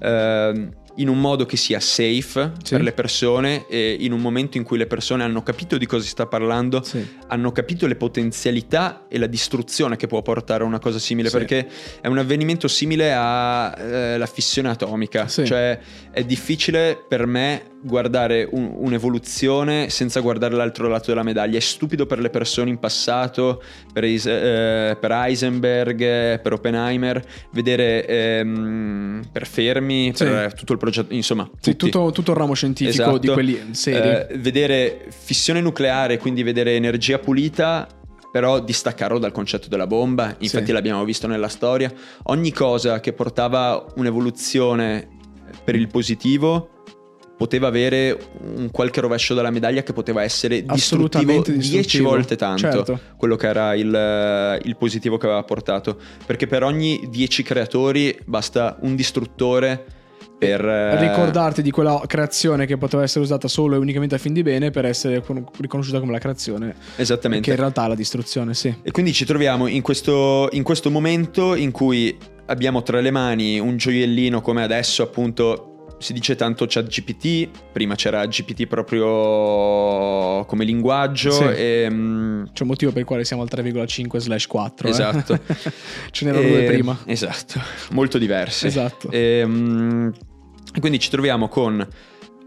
[0.00, 2.70] ehm, in un modo che sia safe Sì.
[2.72, 6.02] per le persone e in un momento in cui le persone hanno capito di cosa
[6.02, 7.06] si sta parlando, sì.
[7.28, 11.36] hanno capito le potenzialità e la distruzione che può portare a una cosa simile, Sì.
[11.36, 11.68] perché
[12.00, 15.44] è un avvenimento simile alla fissione atomica, Sì.
[15.44, 15.78] cioè
[16.10, 22.04] è difficile per me guardare un- un'evoluzione senza guardare l'altro lato della medaglia, è stupido
[22.06, 27.22] per le persone in passato, per, eh, per Heisenberg, per Oppenheimer,
[27.52, 30.24] vedere ehm, per Fermi, Sì.
[30.24, 33.18] per tutto il progetto, insomma, Sì, tutto, tutto il ramo scientifico Esatto.
[33.18, 34.08] di quelli seri.
[34.34, 37.86] Eh, vedere fissione nucleare, quindi vedere energia pulita,
[38.32, 40.34] però distaccarlo dal concetto della bomba.
[40.40, 40.72] Infatti Sì.
[40.72, 41.90] l'abbiamo visto nella storia.
[42.24, 45.08] Ogni cosa che portava un'evoluzione
[45.64, 46.70] per il positivo
[47.36, 48.16] poteva avere
[48.56, 50.72] un qualche rovescio della medaglia che poteva essere distruttivo
[51.04, 52.08] Assolutamente 10 distruttivo.
[52.10, 53.00] volte tanto Certo.
[53.16, 58.78] quello che era il, il positivo che aveva portato perché per ogni 10 creatori basta
[58.80, 59.84] un distruttore
[60.38, 64.34] per eh, Ricordarti di quella creazione che poteva essere usata solo e unicamente a fin
[64.34, 67.94] di bene per essere con- riconosciuta come la creazione, esattamente che in realtà è la
[67.94, 68.74] distruzione, sì.
[68.82, 72.14] E quindi ci troviamo in questo, in questo momento in cui
[72.46, 78.26] abbiamo tra le mani un gioiellino come adesso appunto si dice tanto ChatGPT, prima c'era
[78.26, 81.44] GPT proprio come linguaggio Sì.
[81.44, 84.86] e, mm, C'è un motivo per il quale siamo al 3,5 slash 4.
[84.86, 84.90] eh.
[84.90, 85.38] Esatto.
[86.10, 86.98] Ce n'erano due prima.
[87.06, 88.66] Esatto, molto diversi.
[88.66, 89.10] Esatto.
[89.10, 90.08] E, mm,
[90.74, 91.86] e quindi ci troviamo con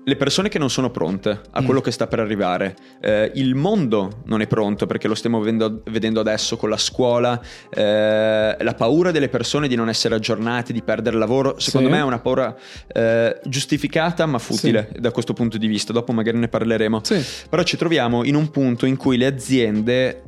[0.06, 1.66] le persone che non sono pronte a Mm.
[1.66, 2.76] quello che sta per arrivare.
[3.02, 7.40] Eh, il mondo non è pronto perché lo stiamo vedendo, vedendo adesso con la scuola.
[7.70, 11.94] eh, la paura delle persone di non essere aggiornati, di perdere lavoro, secondo Sì.
[11.94, 12.56] me è una paura
[12.92, 15.94] eh, giustificata ma futile da questo punto di vista.
[15.94, 17.02] Dopo magari ne parleremo.
[17.04, 20.24] Sì, Però ci troviamo in un punto in cui le aziende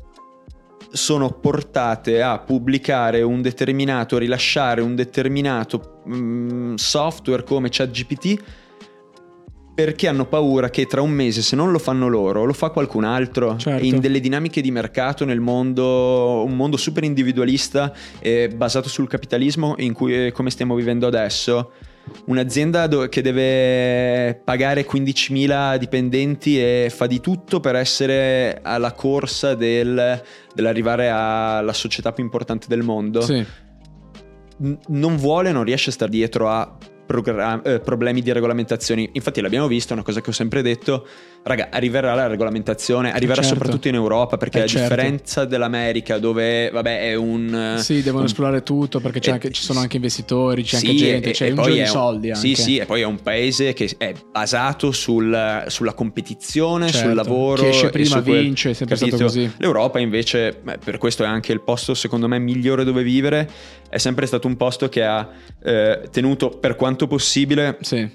[0.92, 8.42] sono portate a pubblicare un determinato, a rilasciare un determinato mm, software come ChatGPT
[9.74, 13.04] perché hanno paura che tra un mese se non lo fanno loro lo fa qualcun
[13.04, 13.84] altro Certo.
[13.84, 19.76] In delle dinamiche di mercato nel mondo un mondo super individualista e basato sul capitalismo
[19.78, 21.72] in cui eh, come stiamo vivendo adesso
[22.26, 29.54] un'azienda do- che deve pagare 15.000 dipendenti e fa di tutto per essere alla corsa
[29.56, 30.22] del-
[30.54, 33.46] dell'arrivare alla società più importante del mondo sì.
[34.88, 36.78] non vuole, non riesce a stare dietro a
[37.12, 39.10] progra- eh, problemi di regolamentazioni.
[39.14, 41.06] Infatti l'abbiamo visto, è una cosa che ho sempre detto,
[41.44, 43.58] raga, arriverà la regolamentazione, arriverà certo.
[43.58, 44.88] soprattutto in Europa, perché Eh, a certo.
[44.96, 47.76] differenza dell'America dove, vabbè, è un...
[47.80, 50.98] Sì, devono un- esplorare tutto perché Eh, anche- ci sono anche investitori, c'è sì, anche
[50.98, 52.40] gente, e- c'è e un giro di soldi anche.
[52.48, 57.08] Sì, sì, e poi è un paese che è basato sul- sulla competizione, Certo.
[57.08, 57.62] sul lavoro.
[57.64, 59.28] Chi esce prima quel- vince, è sempre stato capito?
[59.28, 59.52] così.
[59.58, 63.50] L'Europa invece, beh, per questo è anche il posto secondo me migliore dove vivere,
[63.90, 65.28] è sempre stato un posto che ha
[65.64, 68.10] eh, tenuto per quanto possibile Sì.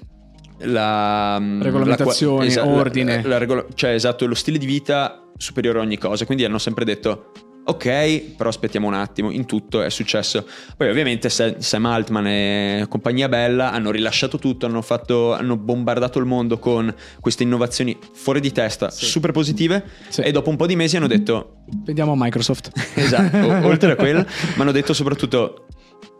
[0.61, 3.21] la Regolamentazioni, la- la- ordine.
[3.23, 6.25] la regola- cioè esatto, lo stile di vita superiore a ogni cosa.
[6.25, 7.31] Quindi hanno sempre detto.
[7.69, 10.47] Ok, però aspettiamo un attimo, in tutto è successo.
[10.77, 16.17] Poi ovviamente Sa- Sam Altman e compagnia bella hanno rilasciato tutto, hanno, fatto, hanno bombardato
[16.17, 19.03] il mondo con queste innovazioni fuori di testa, Sì.
[19.03, 20.21] super positive Sì.
[20.21, 22.71] e dopo un po' di mesi hanno detto, Vediamo Microsoft.
[22.95, 24.19] esatto, oltre a quello,
[24.55, 25.65] ma hanno detto soprattutto,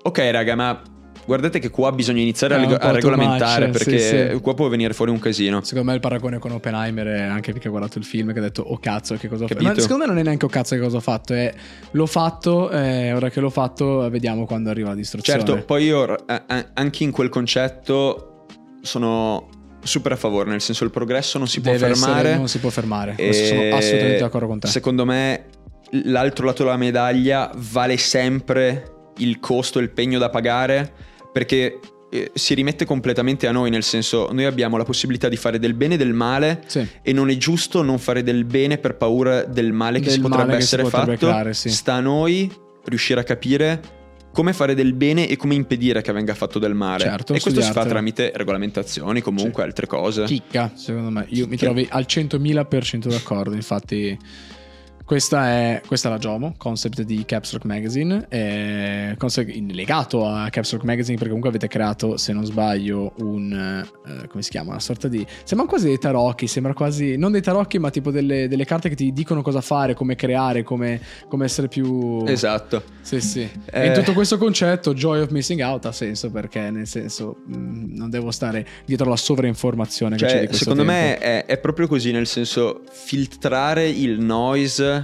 [0.03, 0.81] ok raga, ma
[1.27, 4.41] guardate che qua bisogna iniziare a, reg- a regolamentare much, sì, perché sì.
[4.41, 5.61] qua può venire fuori un casino.
[5.61, 8.41] Secondo me il paragone con Oppenheimer è anche perché ha guardato il film che ha
[8.41, 9.61] detto oh cazzo che cosa ho fatto.
[9.61, 11.53] Ma secondo me non è neanche oh cazzo che cosa ho fatto, è
[11.91, 15.43] l'ho fatto, eh, ora che l'ho fatto vediamo quando arriva la distruzione.
[15.43, 18.45] Certo, poi io eh, eh, anche in quel concetto
[18.81, 19.49] sono
[19.83, 22.37] super a favore, nel senso il progresso non si può Deve essere- fermare.
[22.37, 23.15] non si può fermare.
[23.17, 24.67] E sono assolutamente d'accordo con te.
[24.67, 25.45] Secondo me
[26.03, 30.93] l'altro lato della medaglia vale sempre il costo, il pegno da pagare
[31.37, 35.59] perché eh, si rimette completamente a noi, nel senso noi abbiamo la possibilità di fare
[35.59, 36.87] del bene e del male Sì.
[37.03, 40.19] e non è giusto non fare del bene per paura del male che Del si
[40.21, 41.25] potrebbe male che si essere potrebbe fatto.
[41.27, 41.69] creare, sì.
[41.69, 42.51] Sta a noi
[42.85, 43.81] riuscire a capire
[44.33, 47.03] come fare del bene e come impedire che venga fatto del male.
[47.03, 49.67] Certo, e questo si fa tramite regolamentazioni, comunque Sì.
[49.67, 50.23] altre cose.
[50.23, 51.25] Chicca, secondo me.
[51.29, 51.65] Io mi Chicca.
[51.65, 53.53] trovi al 100.000% d'accordo.
[53.53, 54.17] Infatti,
[55.07, 59.15] questa è, questa è la Jomo, concept di Caps Lock Magazine.
[59.17, 63.85] Concept legato a Caps Lock Magazine perché comunque avete creato, se non sbaglio, un...
[64.05, 64.71] eh, come si chiama?
[64.71, 65.25] Una sorta di...
[65.45, 67.15] Sembra quasi dei tarocchi, sembra quasi...
[67.15, 70.63] Non dei tarocchi, ma tipo delle, delle carte che ti dicono cosa fare, come creare,
[70.63, 72.25] come, come essere più...
[72.27, 72.83] Esatto.
[72.99, 73.49] Sì, sì.
[73.71, 73.83] Eh.
[73.83, 77.95] E in tutto questo concetto, Joy of Missing Out ha senso perché, nel senso, mh,
[77.95, 80.99] non devo stare dietro alla sovrainformazione Cioè, secondo tempo.
[80.99, 84.95] me è, è proprio così, nel senso filtrare il noise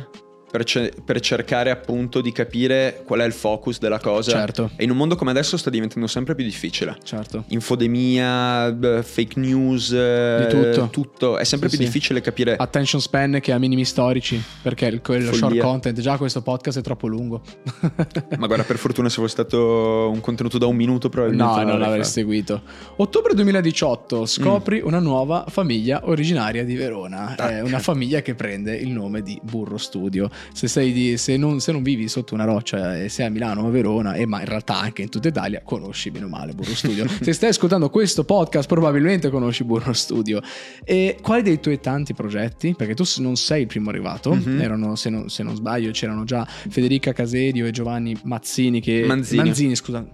[0.53, 4.29] per, ce- per cercare appunto di capire qual è il focus della cosa.
[4.29, 4.69] Certo.
[4.75, 6.95] E in un mondo come adesso sta diventando sempre più difficile.
[7.03, 7.45] Certo.
[7.47, 11.37] Infodemia, fake news, eh, Di tutto.
[11.39, 11.91] È sempre Sì, più sì.
[11.91, 12.55] difficile capire.
[12.55, 15.39] Attention span che ha minimi storici perché il, quello Follia.
[15.39, 17.41] short content, già questo podcast è troppo lungo.
[18.37, 21.79] Ma guarda, per fortuna se fosse stato un contenuto da un minuto probabilmente No, non
[21.79, 22.61] l'avrei seguito.
[22.97, 24.85] Ottobre 2018 scopri Mm.
[24.87, 27.35] una nuova famiglia originaria di Verona.
[27.35, 30.29] È una famiglia che prende il nome di Burro Studio.
[30.51, 33.61] Se, sei di- se non, se non vivi sotto una roccia e sei a Milano
[33.61, 36.73] o a Verona, e ma in realtà anche in tutta Italia, conosci meno male Burro
[36.75, 37.05] Studio.
[37.21, 40.41] se stai ascoltando questo podcast, probabilmente conosci Burro Studio.
[40.83, 42.73] E quali dei tuoi tanti progetti?
[42.75, 44.59] Perché tu non sei il primo arrivato, Mhm.
[44.61, 49.03] erano, se non, se non sbaglio, c'erano già Federica Caserio e Giovanni Mazzini che...
[49.05, 49.75] Manzini.
[49.75, 50.05] scusa.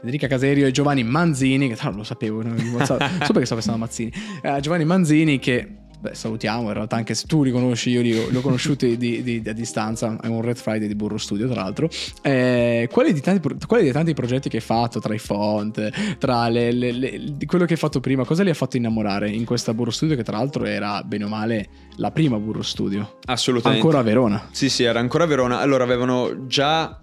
[0.00, 3.44] Federica Caserio e Giovanni Manzini, che tra l'altro lo sapevo, no, in WhatsApp, so perché
[3.46, 4.12] sto pensando a Mazzini.
[4.42, 8.16] Eh, Giovanni Manzini che beh, salutiamo, in realtà anche se tu li conosci, io li,
[8.18, 11.88] ho conosciuti di, di- a distanza, è un Red Friday di Burro Studio tra l'altro.
[12.22, 13.48] Eh, quali, di tanti,
[13.80, 17.64] dei tanti progetti che hai fatto, tra i font, tra le- le- le- di quello
[17.64, 20.36] che hai fatto prima, cosa li ha fatto innamorare in questa Burro Studio che tra
[20.36, 23.18] l'altro era bene o male la prima Burro Studio?
[23.26, 23.82] Assolutamente.
[23.82, 24.48] Ancora a Verona.
[24.52, 25.58] Sì, sì, era ancora a Verona.
[25.60, 27.02] Allora avevano già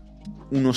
[0.49, 0.71] uno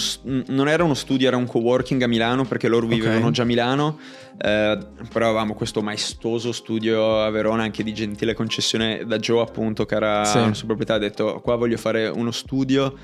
[0.48, 3.98] non era uno studio, era un coworking a Milano perché loro vivevano già a Milano.
[4.40, 4.78] eh,
[5.12, 9.94] però avevamo questo maestoso studio a Verona, anche di gentile concessione da Joe, appunto, che
[9.96, 10.38] era Sì.
[10.38, 10.94] la sua proprietà.
[10.94, 12.94] Ha detto: Qua voglio fare uno studio.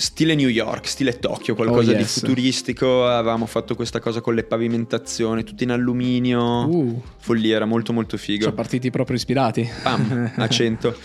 [0.00, 2.20] Stile New York, stile Tokyo, qualcosa Oh, di yes.
[2.20, 3.06] futuristico.
[3.06, 6.66] Avevamo fatto questa cosa con le pavimentazioni, tutte in alluminio.
[6.66, 8.44] Uh, Follia, era molto molto figo.
[8.44, 9.68] sono partiti proprio ispirati.
[9.82, 10.96] Pam, a 100.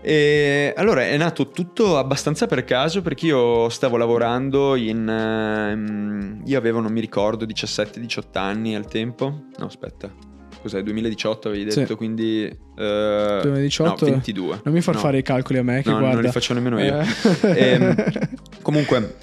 [0.00, 5.06] E allora è nato tutto abbastanza per caso perché io stavo lavorando in...
[5.06, 9.42] ehm, io avevo, non mi ricordo, 17-18 anni al tempo.
[9.58, 10.10] No, aspetta.
[10.60, 10.82] Cos'è?
[10.82, 11.80] 2018 avevi Sì.
[11.80, 12.44] detto, quindi...
[12.44, 14.04] eh, 2018?
[14.04, 14.60] No, 22.
[14.64, 15.00] Non mi far No.
[15.00, 16.14] fare i calcoli a me che No, guarda.
[16.16, 16.98] non li faccio nemmeno io.
[17.00, 17.72] Eh.
[17.72, 17.94] Ehm,
[18.62, 19.16] comunque,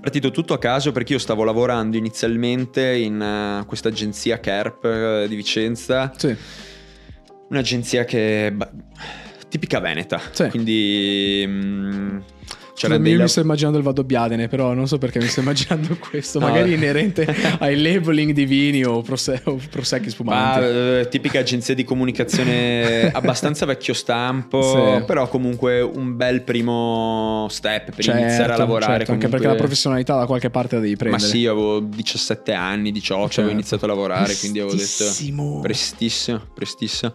[0.00, 5.26] partito tutto a caso perché io stavo lavorando inizialmente in eh, questa agenzia CARP eh,
[5.28, 6.12] di Vicenza.
[6.16, 6.34] Sì.
[7.50, 8.50] Un'agenzia che...
[8.54, 8.70] ba-
[9.48, 10.20] tipica veneta.
[10.32, 10.48] Sì.
[10.48, 12.22] Quindi...
[12.74, 15.40] mm, c'erano Io mi sto immaginando il Vado Biadene, però non so perché mi sto
[15.46, 16.48] immaginando questo, No.
[16.48, 17.24] magari inerente
[17.60, 20.64] ai labeling di vini o, prose- o prosecchi Ma spumanti.
[20.64, 24.62] eh, tipica agenzia di comunicazione abbastanza vecchio stampo,
[24.98, 25.04] Sì.
[25.04, 28.96] però comunque un bel primo step per Certo, iniziare a lavorare.
[28.98, 31.22] certo, anche perché la comunque- professionalità da qualche parte la devi Ma prendere.
[31.24, 33.40] sì, avevo 17 anni, 18, Certo.
[33.40, 35.60] avevo iniziato a lavorare, quindi avevo detto Prestissimo.
[35.60, 37.14] prestissimo, prestissimo.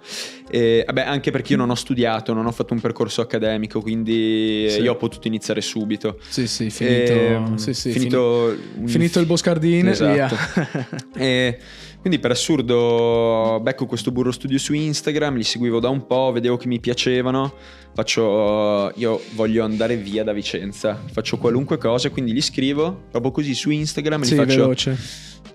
[0.52, 4.68] E, vabbè, anche perché io non ho studiato, non ho fatto un percorso accademico, quindi
[4.70, 4.82] Sì.
[4.82, 6.20] io ho potuto iniziare subito.
[6.30, 10.38] Sì, sì, finito, Ehm, sì, sì, finito, fini- finito il Boscardin, Esatto.
[11.18, 11.58] E
[12.00, 16.58] quindi per assurdo becco questo burro studio su Instagram, li seguivo da un po', vedevo
[16.58, 17.54] che mi piacevano,
[17.94, 23.54] faccio io voglio andare via da Vicenza, faccio qualunque cosa, quindi li scrivo proprio così
[23.54, 24.98] su Instagram, sì, li faccio veloce.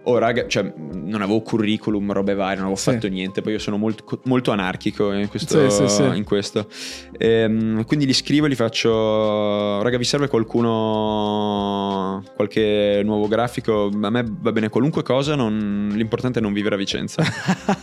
[0.06, 2.90] Oh raga, cioè non avevo curriculum, robe varie, non avevo Sì.
[2.92, 5.70] fatto niente, poi io sono molto, molto anarchico in questo.
[5.70, 6.68] Sì, sì, in questo.
[7.16, 13.90] Ehm, quindi li scrivo e li faccio, raga vi serve qualcuno, qualche nuovo grafico?
[14.02, 17.22] A me va bene qualunque cosa, non- l'importante è non vivere a Vicenza.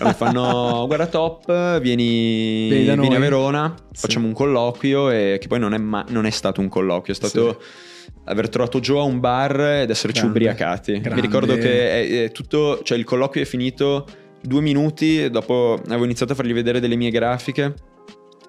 [0.02, 4.02] mi fanno, guarda top, vieni, Vieni vieni a noi." Verona, Sì.
[4.02, 7.16] facciamo un colloquio e che poi non è, ma- non è stato un colloquio, è
[7.16, 7.62] stato...
[8.26, 10.92] Aver trovato Joe a un bar ed esserci Grande, ubriacati.
[11.00, 11.16] grande.
[11.16, 14.06] Mi ricordo che è, è tutto, cioè il colloquio è finito
[14.42, 17.74] due minuti, dopo avevo iniziato a fargli vedere delle mie grafiche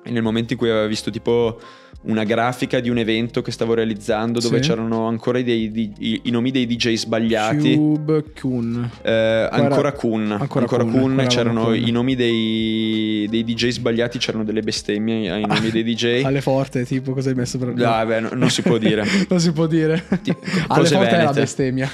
[0.04, 1.58] e nel momento in cui aveva visto tipo
[2.02, 4.68] una grafica di un evento che stavo realizzando dove Sì.
[4.68, 7.74] c'erano ancora dei- di- i, i nomi dei DJ sbagliati.
[7.76, 8.90] Cube Kun.
[9.02, 11.74] Eh, ancora Kun, ancora ancora, Kun, ancora c'erano Kun.
[11.76, 16.22] i nomi dei, dei DJ sbagliati, c'erano delle bestemmie ai nomi dei DJ.
[16.26, 17.72] Alle forte, tipo, cosa hai messo per...
[17.84, 19.04] Ah, beh, no- non si può dire.
[19.28, 20.04] non si può dire.
[20.22, 20.34] Ti-
[20.68, 21.40] Alle forte è la venete.
[21.40, 21.90] bestemmia.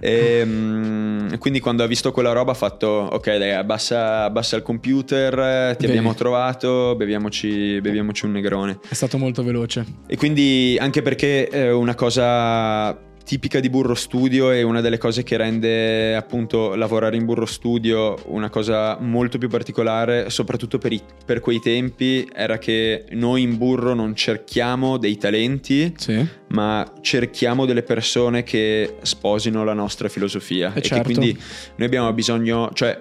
[0.00, 4.62] e, mm, quindi quando ha visto quella roba ha fatto ok dai abbassa, abbassa il
[4.62, 5.98] computer ti Bevi.
[5.98, 9.84] abbiamo trovato beviamoci, beviamoci un negrone è stato molto veloce.
[10.06, 15.24] e quindi anche perché è una cosa tipica di Burro Studio e una delle cose
[15.24, 21.02] che rende appunto lavorare in Burro Studio una cosa molto più particolare, soprattutto per, i-
[21.24, 26.24] per quei tempi, era che noi in Burro non cerchiamo dei talenti, Sì.
[26.50, 31.08] ma cerchiamo delle persone che sposino la nostra filosofia Eh, e certo.
[31.08, 31.36] che quindi
[31.76, 32.96] noi abbiamo bisogno, cioè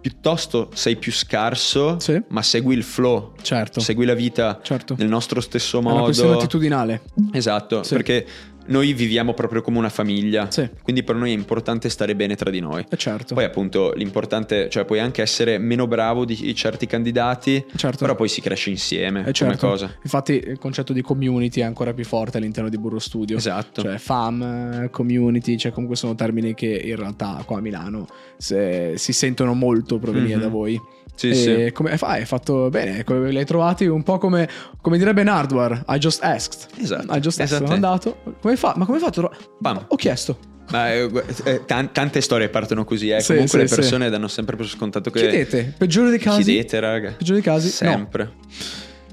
[0.00, 2.20] piuttosto sei più scarso, Sì.
[2.28, 3.80] ma segui il flow, Certo.
[3.80, 4.94] segui la vita Certo.
[4.98, 6.42] nel nostro stesso È una questione modo.
[6.42, 7.02] attitudinale.
[7.32, 7.94] Esatto, Sì.
[7.94, 8.26] perché
[8.66, 10.68] noi viviamo proprio come una famiglia, Sì.
[10.82, 12.84] quindi per noi è importante stare bene tra di noi.
[12.88, 13.34] Eh, certo.
[13.34, 17.98] Poi appunto l'importante, cioè puoi anche essere meno bravo di certi candidati, Certo.
[17.98, 19.66] però poi si cresce insieme Eh, certo.
[19.68, 19.92] cosa.
[20.02, 23.36] Infatti il concetto di community è ancora più forte all'interno di Burro Studio.
[23.36, 23.82] Esatto.
[23.82, 29.12] Cioè fam, community, cioè comunque sono termini che in realtà qua a Milano se- si
[29.12, 30.40] sentono molto provenire Mhm.
[30.42, 30.80] da voi.
[31.20, 31.70] Sì, sì.
[31.74, 32.06] come fa?
[32.08, 34.48] Hai fatto bene, li hai trovati un po' come,
[34.80, 36.68] come direbbe Nardwar, I just asked.
[36.80, 37.14] Esatto.
[37.14, 37.64] I just asked, Esatto.
[37.64, 38.16] sono andato.
[38.40, 38.72] Come fa?
[38.76, 39.30] Ma come hai fatto?
[39.60, 39.84] Pam.
[39.88, 40.38] Ho chiesto.
[40.70, 43.20] Ma eh, gu- eh, tan- tante storie partono così, eh.
[43.20, 43.74] Sì, Comunque sì, le sì.
[43.74, 46.42] persone danno sempre per scontato che Chiedete, peggiore dei casi.
[46.42, 47.10] chiedete, raga.
[47.18, 47.66] Peggiore dei casi?
[47.84, 47.90] No.
[47.90, 48.32] Sempre.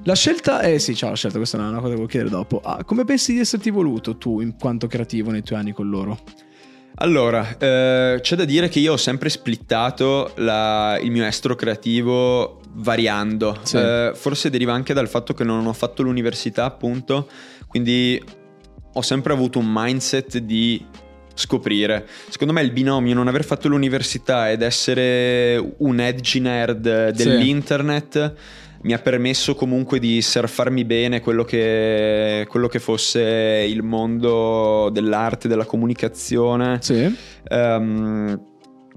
[0.04, 2.62] La scelta è sì, ciao, la scelta, questa è una cosa che volevo chiedere dopo.
[2.64, 6.18] Ah, come pensi di esserti voluto tu in quanto creativo nei tuoi anni con loro?
[7.00, 12.60] Allora, eh, c'è da dire che io ho sempre splittato la- il mio estro creativo
[12.74, 13.60] variando.
[13.62, 13.78] Sì.
[13.78, 17.30] Eh, forse deriva anche dal fatto che non ho fatto l'università, appunto,
[17.68, 18.22] quindi
[18.94, 20.84] ho sempre avuto un mindset di
[21.36, 22.08] scoprire.
[22.30, 27.30] Secondo me il binomio non aver fatto l'università ed essere un edgy nerd Sì.
[28.84, 35.48] Mi ha permesso comunque di surfarmi bene quello che, quello che fosse il mondo dell'arte,
[35.48, 36.80] della comunicazione.
[36.82, 37.16] Sì.
[37.50, 38.42] Ehm,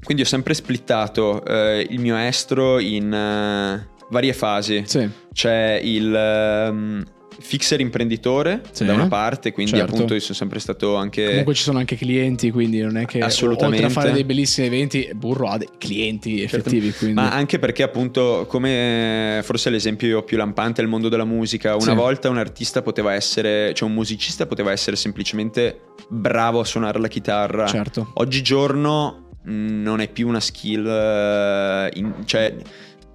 [0.03, 4.83] quindi ho sempre splittato eh, il mio estro in eh, varie fasi.
[4.87, 5.09] Sì.
[5.33, 7.05] C'è il ehm,
[7.38, 8.85] fixer imprenditore Sì.
[8.85, 9.93] da una parte, quindi Certo.
[9.95, 11.27] appunto io sono sempre stato anche...
[11.29, 13.85] Comunque ci sono anche clienti, quindi non è che Assolutamente.
[13.85, 16.93] oltre a fare dei bellissimi eventi, Burro ha dei clienti effettivi.
[16.93, 17.14] Quindi...
[17.14, 21.83] Ma anche perché appunto come forse l'esempio più lampante è il mondo della musica, una
[21.85, 21.95] Sì.
[21.95, 27.09] volta un artista poteva essere, cioè un musicista poteva essere semplicemente bravo a suonare la
[27.09, 27.66] chitarra.
[27.66, 28.11] Certo.
[28.14, 32.55] Oggigiorno mh, non è più una skill, eh, in- cioè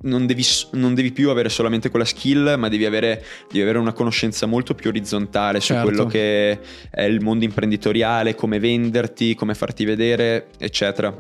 [0.02, 3.94] non devi, non devi più avere solamente quella skill, ma devi avere, devi avere una
[3.94, 5.88] conoscenza molto più orizzontale su Certo.
[5.88, 6.60] quello che
[6.92, 11.16] è il mondo imprenditoriale, come venderti, come farti vedere, eccetera.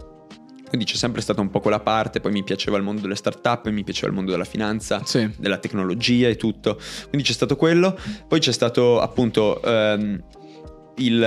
[0.67, 3.69] Quindi c'è sempre stata un po' quella parte, poi mi piaceva il mondo delle start-up,
[3.69, 5.29] mi piaceva il mondo della finanza, Sì.
[5.37, 6.77] della tecnologia e tutto.
[7.09, 10.21] Quindi c'è stato quello, poi c'è stato appunto ehm,
[10.97, 11.19] il-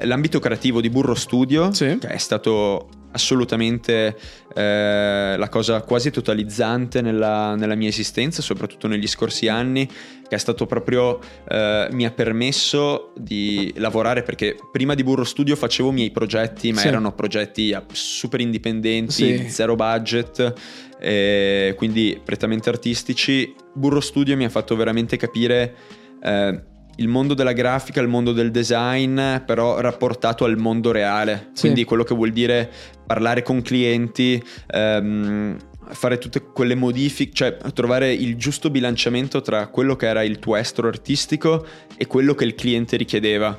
[0.00, 1.96] l'ambito creativo di Burro Studio, Sì.
[1.98, 4.16] che è stato assolutamente
[4.54, 10.38] eh, la cosa quasi totalizzante nella, nella, mia esistenza, soprattutto negli scorsi anni, che è
[10.38, 15.94] stato proprio, eh, mi ha permesso di lavorare perché prima di Burro Studio facevo i
[15.94, 16.88] miei progetti, ma sì.
[16.88, 19.48] erano progetti super indipendenti, sì.
[19.48, 20.52] zero budget,
[21.00, 23.54] eh, quindi prettamente artistici.
[23.72, 25.74] Burro Studio mi ha fatto veramente capire
[26.22, 26.62] eh,
[27.00, 31.48] il mondo della grafica, il mondo del design, però rapportato al mondo reale.
[31.52, 31.62] Sì.
[31.62, 32.70] Quindi quello che vuol dire
[33.06, 35.56] parlare con clienti, ehm,
[35.88, 40.56] fare tutte quelle modifiche, cioè trovare il giusto bilanciamento tra quello che era il tuo
[40.56, 43.56] estro artistico e quello che il cliente richiedeva.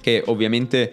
[0.00, 0.92] Che ovviamente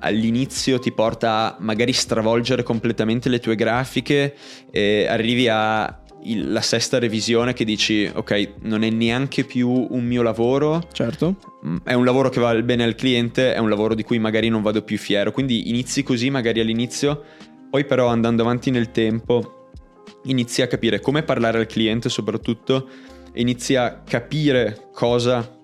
[0.00, 4.36] all'inizio ti porta a magari stravolgere completamente le tue grafiche
[4.70, 10.04] e arrivi a il, la sesta revisione che dici ok non è neanche più un
[10.04, 13.94] mio lavoro certo mm, è un lavoro che va bene al cliente è un lavoro
[13.94, 17.22] di cui magari non vado più fiero quindi inizi così magari all'inizio
[17.70, 19.70] poi però andando avanti nel tempo
[20.24, 22.88] inizi a capire come parlare al cliente soprattutto
[23.34, 25.58] inizi a capire cosa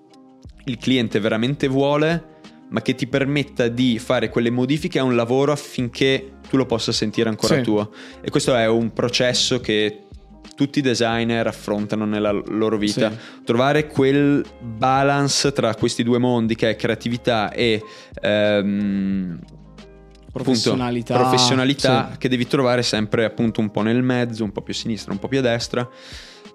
[0.65, 2.31] il cliente veramente vuole
[2.69, 6.91] ma che ti permetta di fare quelle modifiche a un lavoro affinché tu lo possa
[6.91, 7.61] sentire ancora sì.
[7.61, 7.91] tuo.
[8.21, 10.05] E questo è un processo che
[10.55, 13.09] tutti i designer affrontano nella loro vita.
[13.11, 13.43] Sì.
[13.43, 17.83] Trovare quel balance tra questi due mondi che è creatività e
[18.21, 19.39] ehm,
[20.31, 22.17] professionalità, appunto, professionalità sì.
[22.17, 25.19] che devi trovare sempre appunto un po' nel mezzo, un po' più a sinistra, un
[25.19, 25.87] po' più a destra.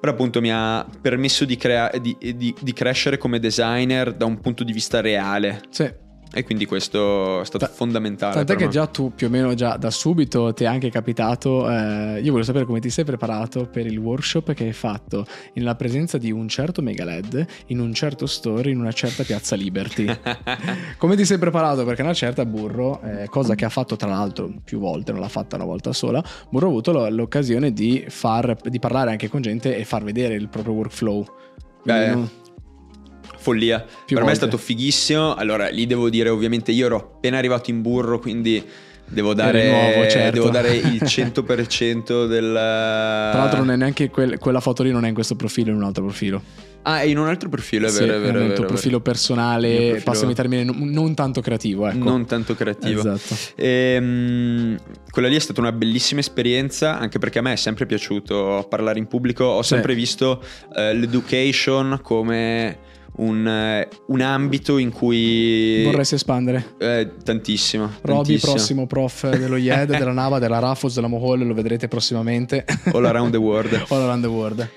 [0.01, 4.39] Però appunto mi ha permesso di, crea- di, di, di crescere come designer da un
[4.39, 5.63] punto di vista reale.
[5.71, 8.35] Sì e quindi questo è stato Ta- fondamentale.
[8.35, 8.71] Tant'è che me.
[8.71, 12.45] già tu più o meno già da subito ti è anche capitato, eh, io voglio
[12.45, 16.49] sapere come ti sei preparato per il workshop che hai fatto nella presenza di un
[16.49, 20.07] certo Mega LED, in un certo store, in una certa piazza Liberty.
[20.99, 21.85] come ti sei preparato?
[21.85, 25.29] Perché una certa Burro, eh, cosa che ha fatto tra l'altro più volte, non l'ha
[25.29, 29.77] fatta una volta sola, Burro ha avuto l'occasione di, far, di parlare anche con gente
[29.77, 31.25] e far vedere il proprio workflow.
[31.85, 32.29] Beh, non
[33.39, 33.81] follia.
[33.81, 34.27] Più per volte.
[34.27, 35.35] me è stato fighissimo.
[35.35, 38.63] Allora, lì devo dire, ovviamente, io ero appena arrivato in burro, quindi
[39.09, 40.33] devo dare, nuovo, certo.
[40.33, 42.53] devo dare il 100% del...
[42.53, 45.71] Tra l'altro non è neanche quel, quella foto lì non è in questo profilo, è
[45.73, 46.43] in un altro profilo.
[46.83, 48.41] Ah, è in un altro profilo, è vero, sì, è vero.
[48.41, 50.03] È un tuo profilo personale, profilo...
[50.05, 51.99] passami il termine, non, non, tanto creativo, ecco.
[51.99, 53.01] Non tanto creativo.
[53.01, 53.35] Esatto.
[53.57, 54.77] E, um,
[55.11, 58.99] quella lì è stata una bellissima esperienza, anche perché a me è sempre piaciuto parlare
[58.99, 59.45] in pubblico.
[59.45, 59.99] Ho sempre sì.
[59.99, 62.79] visto uh, l'education come
[63.19, 65.83] un, eh, un, ambito in cui...
[65.85, 66.75] Vorresti espandere?
[66.79, 67.91] Eh, tantissimo.
[68.03, 72.65] Roby, prossimo prof dello IED, della NAVA, della RAFOS, della Mohol, lo vedrete prossimamente.
[72.93, 73.85] All around the world.
[73.89, 74.69] All around the world.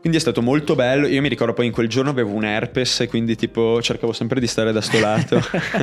[0.00, 1.08] Quindi è stato molto bello.
[1.08, 4.46] Io mi ricordo poi in quel giorno avevo un herpes quindi tipo cercavo sempre di
[4.46, 5.40] stare da sto lato.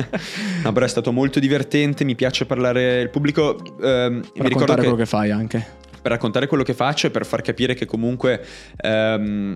[0.64, 3.58] no, però è stato molto divertente, mi piace parlare il pubblico.
[3.82, 5.64] Ehm, mi ricordo che, quello che fai anche.
[6.00, 8.42] Per raccontare quello che faccio e per far capire che comunque
[8.78, 9.54] ehm,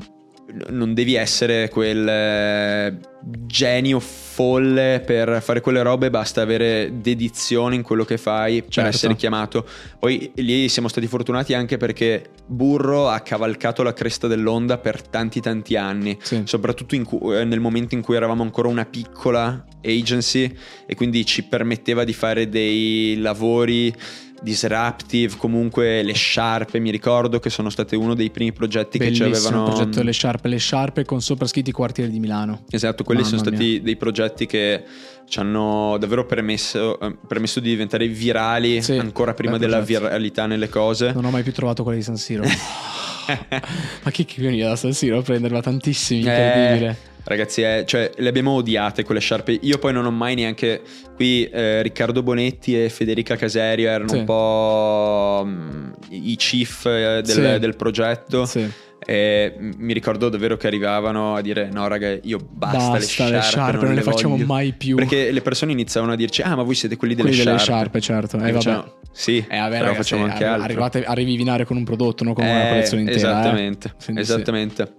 [0.69, 2.99] non devi essere quel eh,
[3.47, 8.81] genio folle per fare quelle robe, basta avere dedizione in quello che fai certo.
[8.81, 9.67] per essere chiamato.
[9.99, 15.41] Poi lì siamo stati fortunati anche perché Burro ha cavalcato la cresta dell'onda per tanti
[15.41, 16.43] tanti anni, sì.
[16.45, 21.45] soprattutto cu- eh, nel momento in cui eravamo ancora una piccola agency e quindi ci
[21.45, 23.95] permetteva di fare dei lavori
[24.43, 29.35] disruptive, comunque le sciarpe, mi ricordo che sono state uno dei primi progetti Bellissimo che
[29.35, 29.67] ci avevano...
[29.67, 32.63] il progetto Le Sciarpe, Le Sciarpe con sopra scritti quartieri di Milano.
[32.71, 33.81] Esatto, quelli Mamma sono stati mia.
[33.81, 34.83] dei progetti che
[35.29, 40.69] ci hanno davvero permesso, eh, permesso di diventare virali sì, ancora prima della viralità nelle
[40.69, 41.13] cose.
[41.13, 42.43] Non ho mai più trovato quella di San Siro.
[44.03, 46.91] Ma chi che veniva da San Siro a prenderla tantissimi, incredibile.
[46.91, 49.59] Eh, Ragazzi, è, cioè, le abbiamo odiate quelle sciarpe.
[49.63, 50.81] Io poi non ho mai neanche.
[51.15, 54.17] Qui eh, Riccardo Bonetti e Federica Caserio erano sì.
[54.17, 57.59] un po' um, i chief eh, del, sì.
[57.59, 58.47] del, progetto.
[58.47, 58.69] Sì.
[59.05, 63.35] E mi ricordo davvero che arrivavano a dire: No, raga, io basta, basta le sciarpe,
[63.35, 64.97] le sciarpe non, non, le, facciamo mai più.
[64.97, 67.91] Perché le persone iniziavano a dirci: Ah, ma voi siete quelli delle quelli sciarpe.
[67.91, 68.37] delle sciarpe, certo.
[68.39, 68.93] Eh, vabbè.
[69.13, 70.65] Sì, eh, vabbè, però ragazzi, facciamo anche altro.
[70.65, 73.19] Arrivate, arrivi vinare con un prodotto, non con una eh, collezione intera.
[73.19, 74.21] Esattamente, eh.
[74.21, 74.95] esattamente.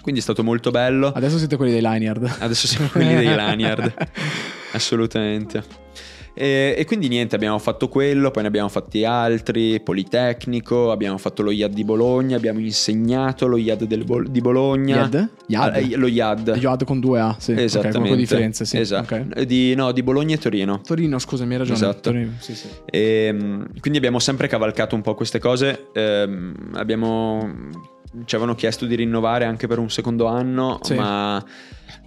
[0.00, 1.08] Quindi è stato molto bello.
[1.08, 2.36] Adesso siete quelli dei Lanyard.
[2.38, 3.94] Adesso siamo quelli dei Lanyard.
[4.72, 5.62] Assolutamente.
[6.34, 11.42] E, e, quindi niente, abbiamo fatto quello, poi ne abbiamo fatti altri, Politecnico, abbiamo fatto
[11.42, 14.96] lo IAD di Bologna, abbiamo insegnato lo IAD del, di Bologna.
[14.96, 15.28] IAD?
[15.46, 15.76] IAD?
[15.76, 16.58] Ah, lo IAD.
[16.60, 17.52] IAD con due A, sì.
[17.52, 17.98] Esattamente.
[17.98, 18.78] Okay, con differenze, sì.
[18.78, 19.14] Esatto.
[19.14, 19.46] Okay.
[19.46, 20.80] Di, no, di Bologna e Torino.
[20.84, 21.78] Torino, scusa, mi hai ragione.
[21.78, 22.00] Esatto.
[22.00, 22.66] Torino, sì, sì.
[22.84, 25.86] E, ehm, quindi abbiamo sempre cavalcato un po' queste cose.
[25.92, 27.92] Ehm, abbiamo
[28.26, 30.94] ci avevano chiesto di rinnovare anche per un secondo anno, sì.
[30.94, 31.44] ma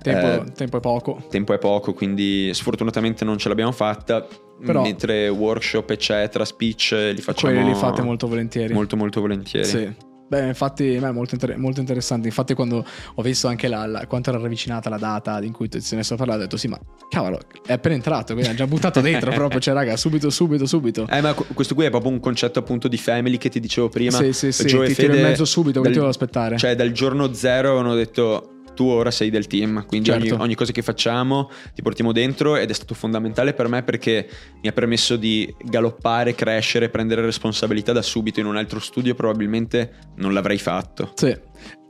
[0.01, 1.23] Tempo, Eh, tempo è poco.
[1.29, 4.25] tempo è poco, quindi sfortunatamente non ce l'abbiamo fatta.
[4.65, 8.73] Però- mentre workshop, eccetera, speech li facciamo Quelli li fate molto volentieri.
[8.73, 9.67] molto, molto volentieri.
[9.67, 9.93] Sì.
[10.29, 12.27] Beh, infatti, beh, molto, inter- molto interessante.
[12.27, 12.83] Infatti, quando
[13.15, 16.15] ho visto anche la, la- quanto era ravvicinata la data in cui se ne sto
[16.15, 16.77] parlando, ho detto: Sì, ma
[17.07, 19.59] cavolo, è appena entrato, quindi ha già buttato dentro proprio.
[19.61, 21.07] Cioè, raga, subito, subito, subito.
[21.09, 23.87] Eh, ma qu- questo qui è proprio un concetto appunto di family che ti dicevo
[23.89, 24.17] prima.
[24.17, 26.57] Sì, sì, sì, Gio e ti tiro in Fede mezzo subito, dal- devo aspettare.
[26.57, 30.43] Cioè, dal giorno zero hanno detto tu ora sei del team, quindi ogni, Certo.
[30.43, 34.29] ogni cosa che facciamo ti portiamo dentro ed è stato fondamentale per me perché
[34.61, 39.93] mi ha permesso di galoppare, crescere, prendere responsabilità da subito in un altro studio probabilmente
[40.17, 41.11] non l'avrei fatto.
[41.15, 41.35] Sì.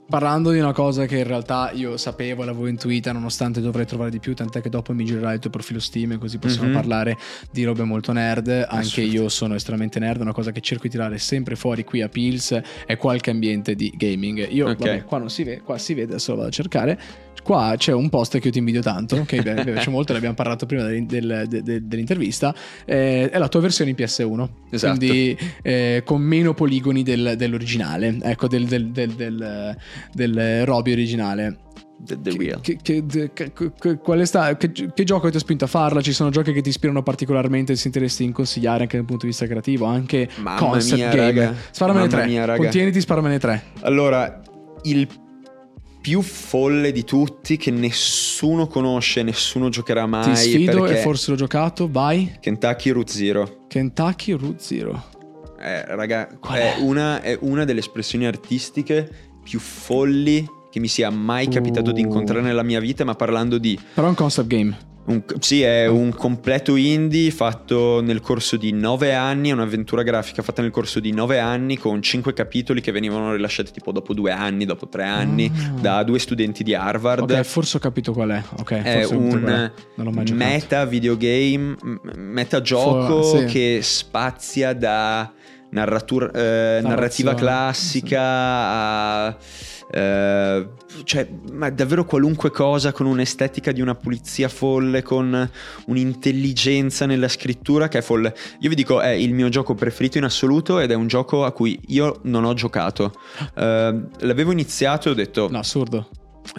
[0.10, 4.20] Parlando di una cosa che in realtà io sapevo, l'avevo intuita, nonostante dovrei trovare di
[4.20, 6.74] più, tant'è che dopo mi girerai il tuo profilo Steam, così possiamo Mhm.
[6.74, 7.18] parlare
[7.52, 8.68] di robe molto nerd.
[8.70, 12.08] Anche io sono estremamente nerd, una cosa che cerco di tirare sempre fuori qui a
[12.08, 14.48] Pills è qualche ambiente di gaming.
[14.50, 14.78] Io, Ok.
[14.78, 17.00] vabbè, qua non si vede, qua si vede, adesso lo vado a cercare.
[17.44, 20.36] Qua c'è un post che io ti invidio tanto, che mi piace molto, ne abbiamo
[20.36, 22.54] parlato prima del- del- de- de- dell'intervista.
[22.84, 24.50] eh, è la tua versione in PS1.
[24.70, 24.98] Esatto.
[24.98, 28.66] Quindi eh, con meno poligoni del- dell'originale, ecco, del,
[30.14, 31.58] del, Roby originale.
[32.00, 32.62] The, the Che- real.
[32.62, 36.00] Che, che- che- sta- che, gioco ti ha spinto a farla?
[36.02, 39.30] Ci sono giochi che ti ispirano particolarmente e sentiresti in consigliare anche dal punto di
[39.30, 41.22] vista creativo, anche Mamma concept mia, game.
[41.22, 41.56] raga.
[41.72, 42.28] Sparamene Mamma tre.
[42.30, 42.62] mia, raga.
[42.62, 43.64] Contieniti, sparamene tre.
[43.82, 44.42] Allora,
[44.84, 45.08] il
[46.00, 51.38] più folle di tutti che nessuno conosce, nessuno giocherà mai Ti sfido e forse l'ho
[51.38, 51.90] giocato.
[51.92, 52.38] Vai.
[52.40, 53.66] Kentucky Root Zero.
[53.68, 55.04] Kentucky Root Zero.
[55.60, 56.82] Eh, raga, è è?
[56.82, 62.06] una, è una delle espressioni artistiche più folli che mi sia mai capitato di Uh.
[62.06, 63.80] incontrare nella mia vita, ma parlando di...
[63.94, 64.78] Però è un concept game.
[65.06, 70.42] un- sì, è un completo indie fatto nel corso di nove anni, è un'avventura grafica
[70.42, 74.32] fatta nel corso di nove anni con cinque capitoli che venivano rilasciati tipo dopo due
[74.32, 75.80] anni, dopo tre anni, Ah.
[75.80, 77.22] da due studenti di Harvard.
[77.32, 78.44] Ok, forse ho capito qual è.
[78.60, 79.72] Ok, è un
[80.34, 83.46] meta videogame, m- metagioco Fu- sì.
[83.46, 85.32] che spazia da
[85.78, 89.38] narratura- eh, narrativa classica a...
[89.92, 90.68] eh,
[91.04, 95.50] cioè, ma davvero qualunque cosa con un'estetica di una pulizia folle, con
[95.86, 98.34] un'intelligenza nella scrittura che è folle.
[98.60, 101.52] Io vi dico, è il mio gioco preferito in assoluto ed è un gioco a
[101.52, 103.14] cui io non ho giocato.
[103.58, 106.10] Eh, l'avevo iniziato e ho detto, No, assurdo.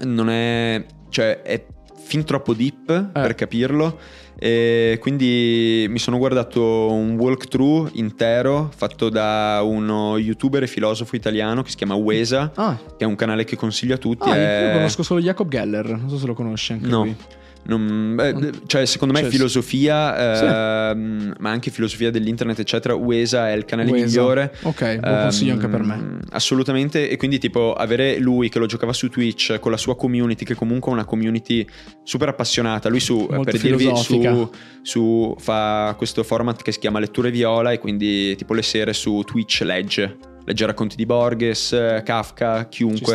[0.05, 1.65] non è cioè è
[1.97, 3.21] fin troppo deep Eh.
[3.21, 3.99] per capirlo
[4.41, 11.63] e quindi mi sono guardato un walkthrough intero fatto da uno youtuber e filosofo italiano
[11.63, 14.67] che si chiama Wesa Ah, che è un canale che consiglio a tutti ah è-
[14.69, 15.89] io conosco solo Jacob Geller.
[15.89, 17.03] Non so se lo conosci anche No.
[17.03, 17.17] lui.
[17.65, 23.53] Non- beh, cioè secondo me Cioè, filosofia ehm, ma anche filosofia dell'internet eccetera Wesa è
[23.53, 24.05] il canale Wesa.
[24.05, 25.95] migliore Ok, lo consiglio anche per me.
[25.95, 29.97] Ehm, Assolutamente, e quindi tipo avere lui che lo giocava su Twitch con la sua
[29.97, 31.67] community, che comunque è una community
[32.03, 32.89] super appassionata.
[32.89, 34.51] Lui su, Molto per dirvi, su,
[34.83, 39.23] su- fa questo format che si chiama Letture Viola e quindi tipo le sere su
[39.27, 40.17] Twitch legge.
[40.45, 43.15] Legge racconti di Borges, eh, Kafka, chiunque.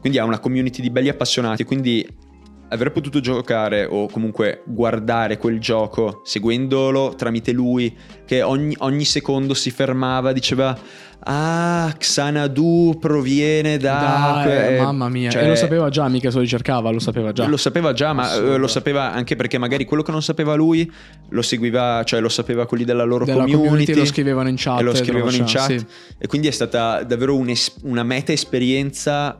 [0.00, 2.06] Quindi ha una community di belli appassionati, quindi
[2.70, 9.54] aver potuto giocare o comunque guardare quel gioco seguendolo tramite lui che ogni, ogni secondo
[9.54, 10.78] si fermava, diceva
[11.22, 14.42] ah Xanadu proviene da...
[14.44, 15.30] Dai, eh, mamma mia.
[15.30, 17.46] cioè, e lo sapeva già, mica se lo ricercava, lo sapeva già.
[17.46, 20.90] Lo sapeva già, ma eh, lo sapeva anche perché magari quello che non sapeva lui
[21.30, 24.80] lo seguiva, cioè lo sapeva quelli della loro Della community, community lo scrivevano in chat
[24.80, 25.86] e lo scrivevano in chat.
[26.18, 29.38] E quindi è stata davvero una meta esperienza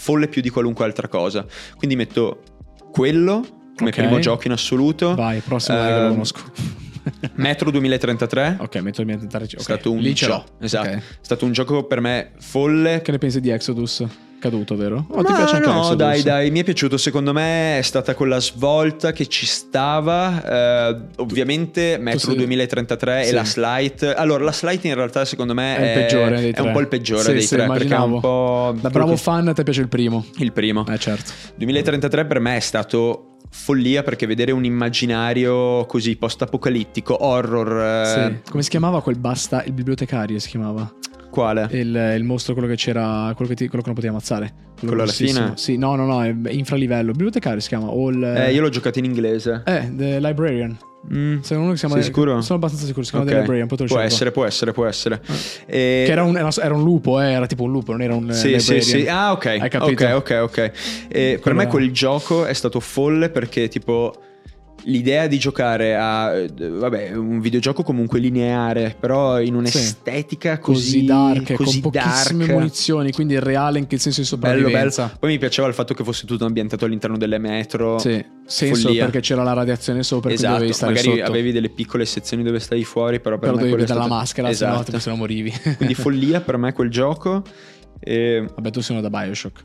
[0.00, 1.44] folle più di qualunque altra cosa.
[1.76, 2.42] Quindi metto
[2.90, 3.44] quello
[3.76, 3.96] come Ok.
[3.96, 5.14] primo gioco in assoluto.
[5.14, 6.40] Vai, prossimo che lo Ehm, conosco.
[7.36, 8.56] Metro 2033.
[8.60, 9.46] ok, il mio tentare.
[9.46, 10.44] È stato un Lì gioco.
[10.60, 10.88] Esatto.
[10.88, 10.94] Ok.
[10.96, 13.00] È stato un gioco per me folle.
[13.02, 14.04] Che ne pensi di Exodus?
[14.40, 15.04] Caduto, vero?
[15.10, 15.96] O ti Ma piace anche no, Exodus?
[15.96, 16.96] dai, dai, mi è piaciuto.
[16.96, 20.88] Secondo me è stata quella svolta che ci stava.
[20.90, 23.30] eh, ovviamente Metro sei- 2033 Sì.
[23.30, 24.14] e la Slide.
[24.14, 26.62] Allora, la Slide in realtà, secondo me, È peggiore è tre.
[26.66, 27.66] un po' il peggiore Sì, dei sì, tre.
[27.66, 28.74] Perché è un po'.
[28.80, 30.24] Da bravo fan, a te piace il primo.
[30.38, 30.86] Il primo.
[30.88, 31.32] Eh, certo.
[31.56, 37.78] 2033 per me è stato follia perché vedere un immaginario così post-apocalittico, horror.
[38.06, 38.50] eh, Sì.
[38.50, 39.62] Come si chiamava quel basta?
[39.64, 40.90] Il bibliotecario si chiamava.
[41.30, 41.68] Quale?
[41.70, 44.52] Il, il mostro, quello che c'era, quello che, ti- quello che non potevi ammazzare.
[44.78, 45.40] Quello alla grossissimo.
[45.44, 45.56] fine?
[45.56, 47.12] Sì, no, no, no, è infralivello.
[47.12, 47.86] Bibliotecario si chiama.
[47.88, 49.62] O il, Eh, io l'ho giocato in inglese.
[49.64, 50.76] Eh, The Librarian.
[51.14, 51.40] Mm.
[51.40, 51.94] Sei uno che si chiama.
[51.94, 52.40] Sei sicuro?
[52.42, 53.04] Sono abbastanza sicuro.
[53.04, 53.30] Si chiama Ok.
[53.32, 53.66] The Librarian.
[53.68, 54.12] Poi te lo Può cerco.
[54.14, 55.20] essere, può essere, può essere.
[55.66, 58.28] E- Che era un, era, un lupo, eh, era tipo un lupo, non era un.
[58.30, 58.82] eh, Sì, sì, librarian.
[58.82, 59.06] sì.
[59.08, 59.46] Ah, ok.
[59.46, 60.04] Hai capito?
[60.06, 60.58] Ok, ok, ok.
[60.58, 60.70] E
[61.08, 64.12] per Quello- me quel gioco è stato folle perché tipo
[64.84, 71.04] l'idea di giocare a eh, vabbè, un videogioco comunque lineare, però in un'estetica Così così,
[71.04, 72.58] dark, così con pochissime dark.
[72.58, 74.62] munizioni, quindi reale in che senso di Bello, bello.
[74.68, 75.16] sopravvivenza.
[75.18, 77.98] Poi mi piaceva il fatto che fosse tutto ambientato all'interno delle metro.
[77.98, 79.04] Sì, senso Follia.
[79.04, 81.30] perché c'era la radiazione sopra, Esatto, dovevi stare magari sotto.
[81.30, 84.04] avevi delle piccole sezioni dove stavi fuori, però per Però me dovevi è vedere la
[84.06, 84.98] stato- maschera, esatto.
[84.98, 85.52] se no morivi.
[85.76, 87.42] Quindi follia per me quel gioco.
[88.02, 89.62] E Vabbè, tu sei uno da Bioshock.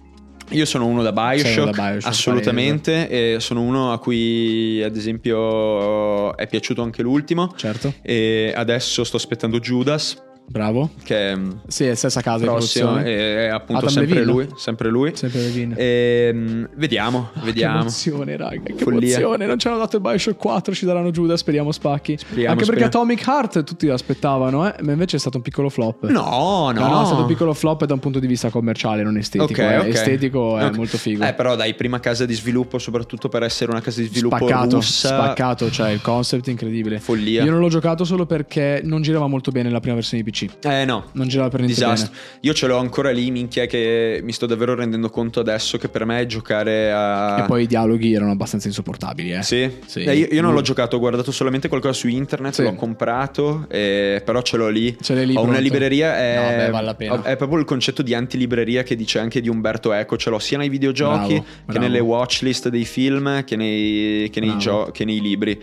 [0.50, 4.96] Io sono uno da Bioshock, uno da Bioshock, assolutamente, e sono uno a cui ad
[4.96, 7.54] esempio è piaciuto anche l'ultimo.
[7.56, 10.90] Certo, E adesso sto aspettando Judas, bravo.
[11.04, 11.38] che è
[11.68, 13.46] Sì, è stessa casa di prossimo, produzione.
[13.46, 14.32] è appunto Adam sempre Levine?
[14.32, 15.12] lui, sempre lui.
[15.16, 15.76] Sempre Levine.
[15.78, 18.62] E, vediamo, Ah, Che emozione, raga.
[18.64, 19.18] Che Follia.
[19.18, 19.46] emozione.
[19.46, 21.36] Non ci hanno dato il Bioshock 4, ci daranno Giuda.
[21.38, 22.18] Speriamo spacchi.
[22.18, 23.14] Speriamo, Anche perché speriamo.
[23.14, 24.76] Atomic Heart tutti l'aspettavano, eh.
[24.84, 26.08] Ma invece è stato un piccolo flop.
[26.10, 29.04] No, no, No, no, è stato un piccolo flop da un punto di vista commerciale,
[29.04, 29.62] non estetico.
[29.62, 29.78] eh.
[29.80, 29.88] ok.
[29.88, 30.76] Estetico è Ok.
[30.76, 31.24] molto figo.
[31.26, 34.76] Eh, però dai, prima casa di sviluppo, soprattutto per essere una casa di sviluppo spaccato,
[34.76, 35.08] russa.
[35.08, 37.00] spaccato, cioè il concept incredibile.
[37.00, 37.44] Follia.
[37.44, 40.35] Io non l'ho giocato solo perché non girava molto bene la prima versione di PC.
[40.64, 42.12] Eh no, Non girava per niente disastro.
[42.12, 42.24] bene.
[42.42, 46.06] Io ce l'ho ancora lì, minchia, che mi sto davvero rendendo conto adesso che per
[46.06, 47.40] me giocare a...
[47.44, 49.44] E poi i dialoghi erano abbastanza insopportabili, eh.
[49.44, 50.04] Sì, Sì.
[50.04, 52.64] Eh, io, io non l'ho giocato, ho guardato solamente qualcosa su internet, Sì.
[52.64, 54.96] l'ho comprato, eh, però ce l'ho lì.
[55.02, 55.62] Ce l'hai lì Ho una pronto.
[55.62, 57.24] libreria, è, No, beh, vale la pena.
[57.24, 60.58] è proprio il concetto di antilibreria che dice anche di Umberto Eco, ce l'ho sia
[60.58, 61.80] nei videogiochi Bravo, che bravo.
[61.80, 65.62] nelle watchlist dei film che nei, che nei, gio- che nei libri.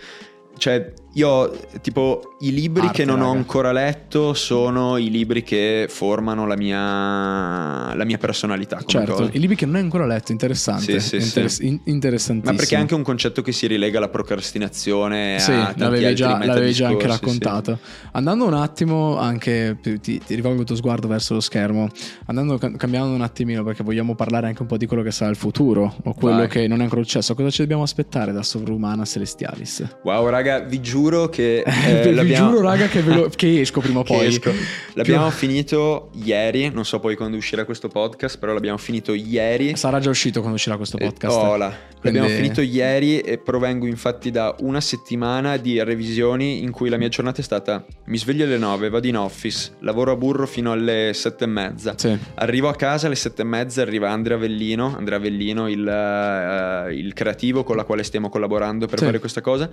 [0.57, 1.51] Cioè, io ho,
[1.81, 3.37] tipo i libri Arte, che non ho raga.
[3.37, 8.81] ancora letto sono i libri che formano la mia, la mia personalità.
[8.83, 9.29] Certo, cosa.
[9.31, 10.99] i libri che non hai ancora letto, interessante.
[10.99, 11.67] Sì, sì, Interess- sì.
[11.67, 12.51] in- interessantissimo.
[12.51, 15.37] Ma perché è anche un concetto che si rilega alla procrastinazione.
[15.39, 17.43] Sì, l'avevi già, l'avevi già anche metadiscorsi, sì.
[17.43, 17.79] raccontato.
[18.13, 21.89] Andando un attimo, anche ti, ti rivolgo il tuo sguardo verso lo schermo,
[22.25, 25.29] andando cam- cambiando un attimino perché vogliamo parlare anche un po' di quello che sarà
[25.29, 26.47] il futuro o quello Vai.
[26.47, 27.35] che non è ancora successo.
[27.35, 29.97] Cosa ci dobbiamo aspettare da Sovrumana Celestialis?
[30.03, 33.79] Wow, raga, vi giuro che Vi- eh, vi l'abbiamo- giuro, raga, che, lo- che esco
[33.81, 34.25] prima o che poi.
[34.27, 34.51] esco.
[34.93, 39.75] L'abbiamo finito ieri, non so poi quando uscirà questo podcast, però l'abbiamo finito ieri.
[39.75, 41.35] Sarà già uscito quando uscirà questo Eh, podcast.
[41.37, 41.91] hola.
[42.05, 46.97] L'abbiamo Quindi- finito ieri e provengo infatti da una settimana di revisioni in cui la
[46.97, 50.71] mia giornata è stata mi sveglio alle 9, vado in office, lavoro a burro fino
[50.73, 51.93] alle sette e mezza.
[51.97, 52.17] Sì.
[52.35, 57.13] Arrivo a casa alle sette e mezza, arriva Andrea Avellino, Andrea Avellino il, eh, il
[57.13, 59.05] creativo con la quale stiamo collaborando per Sì.
[59.05, 59.69] fare questa cosa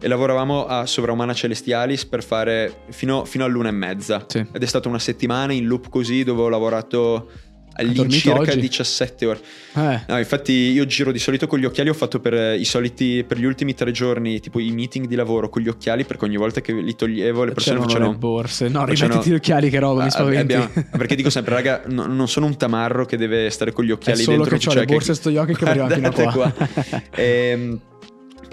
[0.00, 4.38] e lavoravamo a Sovraumana Celestialis per fare fino, fino all'una e mezza Sì.
[4.38, 7.30] ed è stata una settimana in loop così dove ho lavorato
[7.74, 8.60] all'incirca oggi?
[8.60, 9.40] 17 ore.
[9.76, 12.66] Eh, No, infatti io giro di solito con gli occhiali, ho fatto per eh, i
[12.66, 16.26] soliti per gli ultimi tre giorni, tipo i meeting di lavoro con gli occhiali, perché
[16.26, 18.68] ogni volta che li toglievo le persone facevano le borse.
[18.68, 20.52] No, facevano- rimettiti gli occhiali, che roba, mi Ah, spaventi.
[20.52, 23.90] abbiamo- perché dico sempre, raga, no- non sono un tamarro che deve stare con gli
[23.90, 24.58] occhiali È solo dentro.
[24.58, 26.54] che ho cioè le borse sto gli occhi che mi arrivano fino a Guardate
[26.90, 27.00] qua.
[27.16, 27.80] Ehm,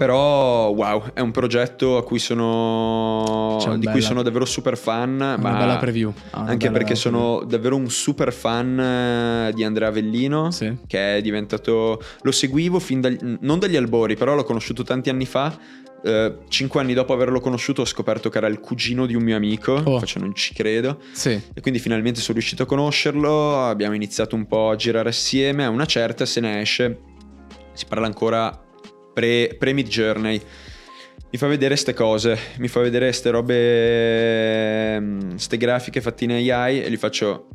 [0.00, 4.78] però, wow, è un progetto a cui sono, C'è di cui bella- sono davvero super
[4.78, 5.10] fan.
[5.16, 6.10] Una ma bella preview.
[6.30, 10.74] Ah, anche bella perché sono davvero un super fan eh, di Andrea Avellino, Sì.
[10.86, 12.00] che è diventato...
[12.22, 15.54] Lo seguivo fin dagli, non dagli albori, però l'ho conosciuto tanti anni fa.
[16.02, 19.36] Eh, cinque anni dopo averlo conosciuto ho scoperto che era il cugino di un mio
[19.36, 19.98] amico, Oh.
[19.98, 20.98] faccio non ci credo.
[21.12, 21.38] Sì.
[21.52, 25.68] E quindi finalmente sono riuscito a conoscerlo, abbiamo iniziato un po' a girare assieme, a
[25.68, 27.00] una certa se ne esce,
[27.74, 28.64] si parla ancora
[29.20, 30.40] pre, pre-mid journey.
[31.32, 36.30] Mi fa vedere ste cose, mi fa vedere ste robe, mm, ste grafiche fatte in
[36.32, 37.48] AI e gli faccio...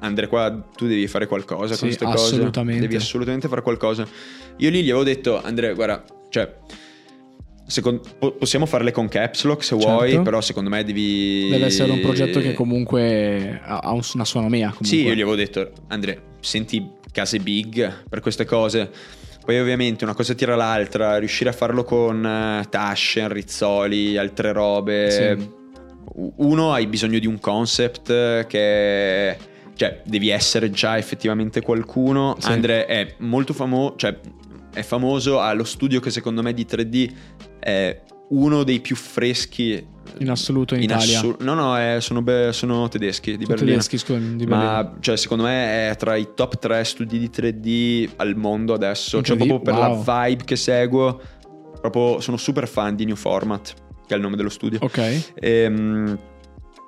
[0.00, 2.78] Andre, qua tu devi fare qualcosa Sì, con queste cose.
[2.78, 4.06] Devi assolutamente fare qualcosa.
[4.58, 6.54] Io lì gli avevo detto, Andre, guarda, cioè,
[7.66, 9.92] secon- po- possiamo farle con caps lock se Certo.
[9.92, 11.48] vuoi, però secondo me devi...
[11.50, 14.66] Deve essere un progetto che comunque ha ha un- una sua nomea.
[14.68, 14.86] Comunque.
[14.86, 18.88] Sì, io gli avevo detto, Andre, senti case big per queste cose.
[19.48, 25.10] Poi ovviamente una cosa tira l'altra, riuscire a farlo con eh, Taschen, Rizzoli, altre robe.
[25.10, 25.50] Sì.
[26.36, 29.38] Uno hai bisogno di un concept eh, che...
[29.72, 32.36] Cioè, devi essere già effettivamente qualcuno.
[32.38, 32.50] Sì.
[32.50, 34.18] Andre è molto famoso, cioè
[34.70, 37.12] è famoso, ha lo studio che secondo me di 3D
[37.58, 39.84] è uno dei più freschi
[40.18, 41.18] In assoluto in, in Italia.
[41.18, 43.70] assu- no, no, eh, sono, be- sono tedeschi di Sono Berlino.
[43.72, 44.70] tedeschi, scusami, di Berlino.
[44.70, 49.22] Ma cioè, secondo me è tra i top 3 studi di 3D al mondo adesso.
[49.22, 50.04] Cioè, proprio per wow.
[50.04, 51.20] la vibe che seguo.
[51.80, 53.74] Proprio sono super fan di New Format,
[54.06, 54.78] che è il nome dello studio.
[54.82, 55.32] Ok.
[55.34, 56.18] Ehm,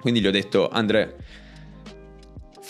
[0.00, 1.16] quindi gli ho detto, Andre,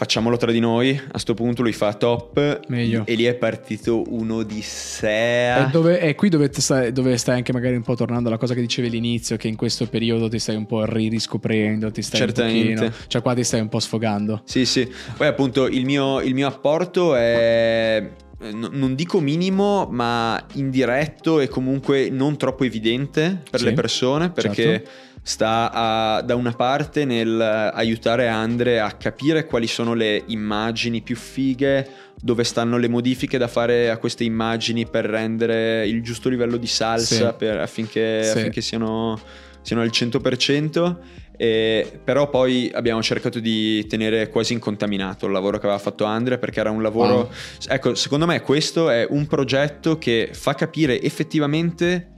[0.00, 0.98] facciamolo tra di noi.
[1.12, 2.60] A sto punto lui fa top.
[2.68, 3.02] Meglio.
[3.04, 5.68] E lì è partito un'odissea.
[5.68, 8.54] E, dove, e qui dove stai, dove stai anche magari un po' tornando alla cosa
[8.54, 12.20] che dicevi all'inizio, che in questo periodo ti stai un po' ri- riscoprendo, ti stai
[12.22, 12.72] un Certamente.
[12.72, 14.40] pochino, cioè qua ti stai un po' sfogando.
[14.44, 14.90] Sì, sì.
[15.18, 18.10] Poi appunto il mio, il mio apporto è
[18.52, 24.62] non dico minimo, ma indiretto e comunque non troppo evidente per Sì, le persone perché
[24.62, 24.90] certo.
[25.30, 31.14] Sta a- da una parte nel aiutare Andre a capire quali sono le immagini più
[31.14, 31.88] fighe,
[32.20, 36.66] dove stanno le modifiche da fare a queste immagini per rendere il giusto livello di
[36.66, 37.34] salsa Sì.
[37.38, 38.38] per- affinché, Sì.
[38.38, 39.18] affinché siano,
[39.62, 40.98] siano al 100%.
[41.36, 46.36] E- però poi abbiamo cercato di tenere quasi incontaminato il lavoro che aveva fatto Andre
[46.38, 47.28] perché era un lavoro Wow.
[47.68, 52.08] ecco secondo me questo è un progetto che fa capire effettivamente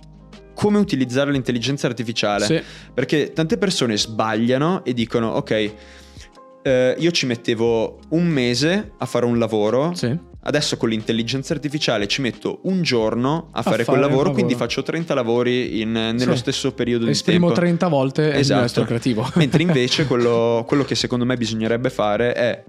[0.54, 2.60] come utilizzare l'intelligenza artificiale Sì.
[2.94, 5.72] perché tante persone sbagliano e dicono ok
[6.64, 10.30] eh, io ci mettevo un mese a fare un lavoro Sì.
[10.44, 14.32] Adesso con l'intelligenza artificiale ci metto un giorno a, fare, fare quel il lavoro, lavoro.
[14.32, 16.38] quindi faccio 30 lavori in- nello Sì.
[16.38, 17.60] stesso periodo Esprimo di tempo.
[17.60, 18.64] 30 volte il Esatto.
[18.64, 19.24] estro creativo.
[19.34, 22.64] Mentre invece quello, quello che secondo me bisognerebbe fare è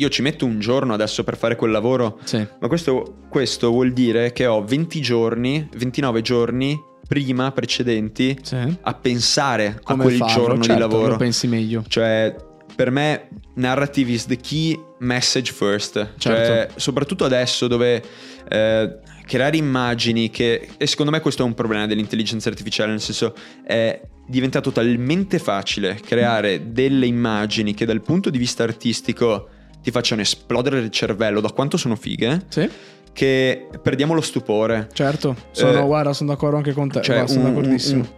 [0.00, 2.44] io ci metto un giorno adesso per fare quel lavoro, Sì.
[2.60, 8.56] ma questo, questo vuol dire che ho 20 giorni, 29 giorni prima precedenti Sì.
[8.80, 10.34] a pensare Come a quel farlo?
[10.34, 11.08] giorno Certo, di lavoro.
[11.12, 11.82] Lo pensi meglio.
[11.88, 12.32] Cioè,
[12.76, 15.94] per me, narrative is the key message first.
[16.16, 16.74] Cioè, Certo.
[16.78, 18.00] soprattutto adesso dove
[18.48, 20.68] eh, creare immagini che...
[20.76, 23.34] E secondo me questo è un problema dell'intelligenza artificiale, nel senso
[23.64, 29.48] è diventato talmente facile creare delle immagini che dal punto di vista artistico
[29.82, 32.68] ti facciano esplodere il cervello da quanto sono fighe, Sì.
[33.12, 34.88] che perdiamo lo stupore.
[34.92, 35.36] Certo.
[35.50, 37.00] Sono, Eh, guarda, sono d'accordo anche con te.
[37.02, 38.00] Cioè, Guarda, sono un, d'accordissimo.
[38.00, 38.16] un-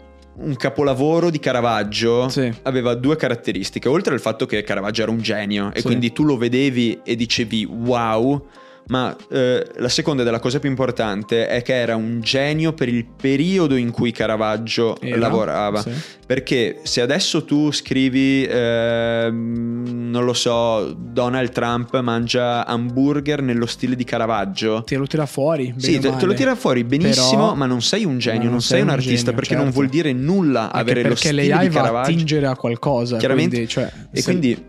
[0.49, 2.51] un capolavoro di Caravaggio Sì.
[2.63, 3.89] aveva due caratteristiche.
[3.89, 5.87] Oltre al fatto che Caravaggio era un genio e Sì.
[5.87, 8.47] quindi tu lo vedevi e dicevi wow.
[8.91, 13.05] Ma eh, la seconda della cosa più importante è che era un genio per il
[13.07, 15.17] periodo in cui Caravaggio Era?
[15.17, 15.81] lavorava.
[15.81, 15.91] Sì.
[16.27, 23.95] Perché se adesso tu scrivi, ehm, non lo so, Donald Trump mangia hamburger nello stile
[23.97, 25.73] di Caravaggio, Te lo tira fuori.
[25.77, 28.61] sì, te, te lo tira fuori benissimo, Però- ma non sei un genio, ma non,
[28.61, 29.79] sei un artista genio, perché non certo.
[29.79, 32.11] vuol dire nulla Anche avere lo perché stile l'AI di va a Caravaggio.
[32.11, 33.17] attingere a qualcosa.
[33.19, 33.51] Chiaramente.
[33.57, 34.65] quindi, cioè, E se- quindi,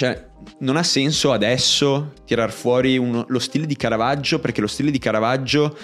[0.00, 0.28] cioè,
[0.60, 4.98] non ha senso adesso tirar fuori uno- lo stile di Caravaggio perché lo stile di
[4.98, 5.76] Caravaggio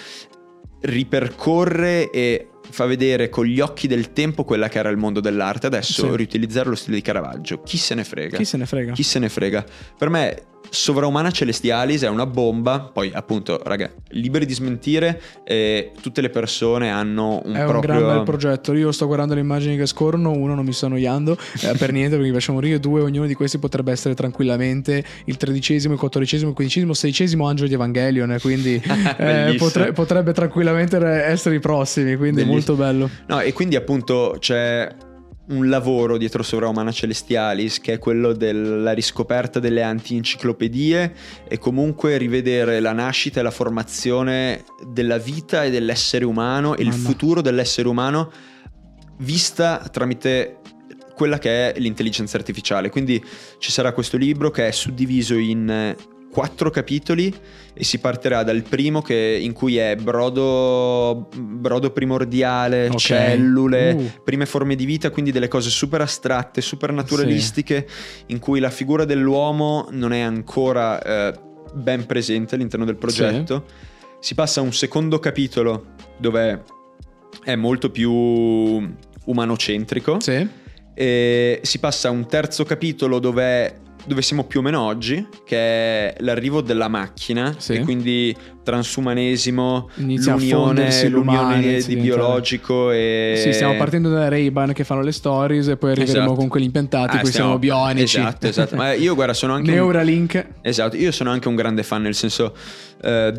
[0.81, 5.67] ripercorre e fa vedere con gli occhi del tempo quella che era il mondo dell'arte.
[5.67, 6.15] Adesso Sì.
[6.15, 8.37] riutilizzare lo stile di Caravaggio, chi se ne frega?
[8.37, 8.91] Chi se ne frega?
[8.93, 9.63] Chi se ne frega?
[9.95, 16.21] Per me Sovraumana Celestialis è una bomba, poi appunto, raga, liberi di smentire e tutte
[16.21, 17.99] le persone hanno un È un proprio...
[17.99, 18.73] gran bel progetto.
[18.73, 20.31] Io sto guardando le immagini che scorrono.
[20.31, 22.79] Uno, non mi sto annoiando eh, per niente perché mi piace morire.
[22.79, 27.67] Due, ognuno di questi potrebbe essere tranquillamente il tredicesimo, il quattordicesimo, il quindicesimo, sedicesimo angelo
[27.67, 28.31] di Evangelion.
[28.31, 28.81] eh, Quindi
[29.17, 32.15] eh, potre- potrebbe tranquillamente essere i prossimi.
[32.15, 32.53] Quindi Bellissimo.
[32.53, 33.09] molto bello.
[33.27, 34.87] No, e quindi appunto c'è
[35.49, 41.13] un lavoro dietro Sovraumana Celestialis che è quello della riscoperta delle anti-enciclopedie
[41.47, 46.93] e comunque rivedere la nascita e la formazione della vita e dell'essere umano e il
[46.93, 48.31] futuro dell'essere umano
[49.19, 50.57] vista tramite
[51.15, 52.89] quella che è l'intelligenza artificiale.
[52.89, 53.23] Quindi
[53.57, 55.95] ci sarà questo libro che è suddiviso in
[56.37, 57.33] quattro capitoli
[57.73, 62.97] e si partirà dal primo che, in cui è brodo, brodo primordiale, Ok.
[62.97, 64.11] cellule, Uh.
[64.23, 67.87] prime forme di vita, quindi delle cose super astratte, super naturalistiche,
[68.27, 71.33] in cui la figura dell'uomo non è ancora eh,
[71.73, 73.65] ben presente all'interno del progetto.
[74.19, 76.63] Si passa a un secondo capitolo dove
[77.43, 78.11] è molto più
[79.25, 80.19] umanocentrico.
[80.19, 80.47] Sì.
[80.93, 85.57] E si passa a un terzo capitolo dove, dove siamo più o meno oggi, che
[85.57, 87.73] è l'arrivo della macchina, Sì.
[87.73, 93.39] e quindi transumanesimo, Inizia l'unione, l'unione di biologico e...
[93.43, 96.39] Sì, stiamo partendo da Ray-Ban che fanno le stories e poi arriveremo Esatto.
[96.39, 98.17] con quelli impiantati, Ah, poi siamo bionici.
[98.17, 98.75] Esatto, esatto.
[98.75, 99.69] Ma io guarda, sono anche...
[99.71, 100.47] un- Neuralink.
[100.61, 102.55] Esatto, io sono anche un grande fan, nel senso
[103.01, 103.33] eh,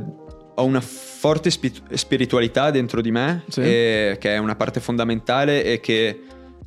[0.54, 3.60] ho una forte spi- spiritualità dentro di me, Sì.
[3.60, 6.20] e- che è una parte fondamentale e che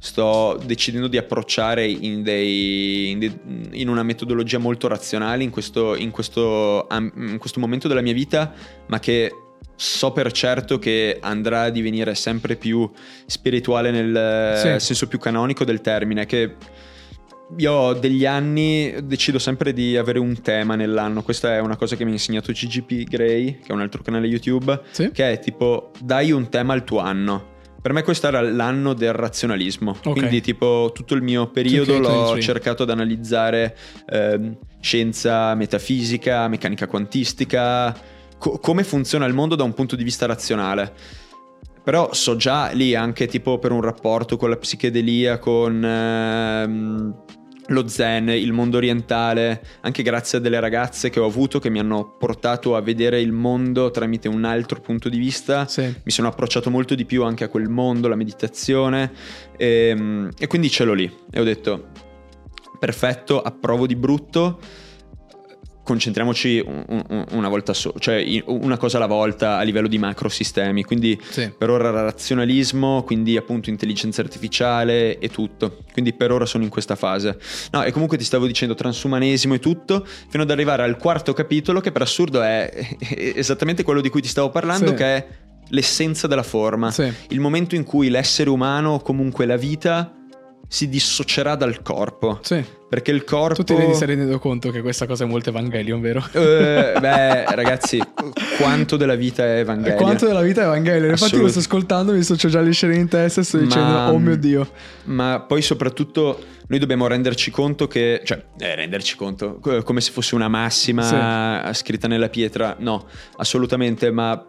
[0.03, 3.39] sto decidendo di approcciare in, dei- in dei-
[3.73, 8.51] in una metodologia molto razionale in questo, in questo in questo momento della mia vita,
[8.87, 9.31] ma che
[9.75, 12.89] so per certo che andrà a divenire sempre più
[13.27, 14.79] spirituale nel Sì.
[14.85, 16.55] senso più canonico del termine, che
[17.57, 21.21] io ho degli anni decido sempre di avere un tema nell'anno.
[21.21, 24.25] Questa è una cosa che mi ha insegnato GGP Grey, che è un altro canale
[24.25, 25.11] YouTube, Sì.
[25.11, 27.50] che è tipo dai un tema al tuo anno.
[27.81, 30.11] Per me questo era l'anno del razionalismo, Ok.
[30.11, 32.41] quindi tipo tutto il mio periodo l'ho 23.
[32.41, 33.75] cercato di analizzare
[34.07, 37.91] ehm, scienza metafisica, meccanica quantistica,
[38.37, 40.93] co- come funziona il mondo da un punto di vista razionale.
[41.83, 47.15] Però so già lì anche tipo per un rapporto con la psichedelia, con ehm,
[47.73, 51.79] lo zen, il mondo orientale, anche grazie a delle ragazze che ho avuto che mi
[51.79, 55.67] hanno portato a vedere il mondo tramite un altro punto di vista.
[55.67, 55.81] Sì.
[56.03, 59.11] Mi sono approcciato molto di più anche a quel mondo, la meditazione
[59.57, 61.87] e, e quindi ce l'ho lì e ho detto
[62.79, 64.59] perfetto, approvo di brutto
[65.83, 70.83] concentriamoci un- un- una volta sola, cioè una cosa alla volta a livello di macrosistemi.
[70.83, 71.51] Quindi Sì.
[71.57, 75.79] per ora razionalismo, quindi appunto intelligenza artificiale e tutto.
[75.91, 77.37] Quindi per ora sono in questa fase.
[77.71, 81.79] No, e comunque ti stavo dicendo transumanesimo e tutto, fino ad arrivare al quarto capitolo
[81.81, 82.87] che per assurdo è è
[83.35, 84.93] esattamente quello di cui ti stavo parlando, Sì.
[84.95, 85.27] che è
[85.69, 86.91] l'essenza della forma.
[86.91, 87.11] Sì.
[87.29, 90.13] Il momento in cui l'essere umano o comunque la vita
[90.71, 92.39] si dissocierà dal corpo.
[92.43, 92.63] Sì.
[92.87, 93.61] Perché il corpo...
[93.61, 96.25] Tu ti stai rendendo conto che questa cosa è molto Evangelion, vero?
[96.31, 98.01] Eh, beh, ragazzi,
[98.57, 99.97] quanto della vita è Evangelion?
[99.97, 101.09] Quanto della vita è Evangelion?
[101.09, 104.11] Infatti lo sto ascoltando, mi sto già le scene in testa e sto dicendo, Ma-
[104.13, 104.65] oh mio Dio.
[105.05, 110.11] Ma poi soprattutto noi dobbiamo renderci conto che, cioè, eh, renderci conto, co- come se
[110.11, 114.41] fosse una massima scritta nella pietra, no, assolutamente, ma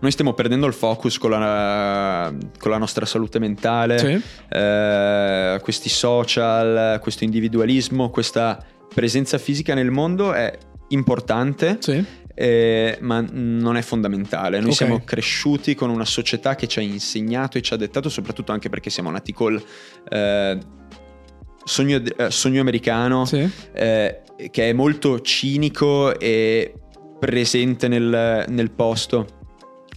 [0.00, 4.22] noi stiamo perdendo il focus con la, con la nostra salute mentale, Sì.
[4.56, 8.62] eh, questi social, questo individualismo, questa
[8.94, 10.56] presenza fisica nel mondo è
[10.88, 12.04] importante, Sì.
[12.34, 14.58] eh, ma non è fondamentale.
[14.60, 14.76] Noi Ok.
[14.76, 18.68] siamo cresciuti con una società che ci ha insegnato e ci ha dettato, soprattutto anche
[18.68, 19.60] perché siamo nati col
[20.10, 20.58] eh,
[21.64, 23.48] sogno, eh, sogno americano, Sì.
[23.72, 26.72] eh, che è molto cinico e
[27.18, 29.26] presente nel, nel posto.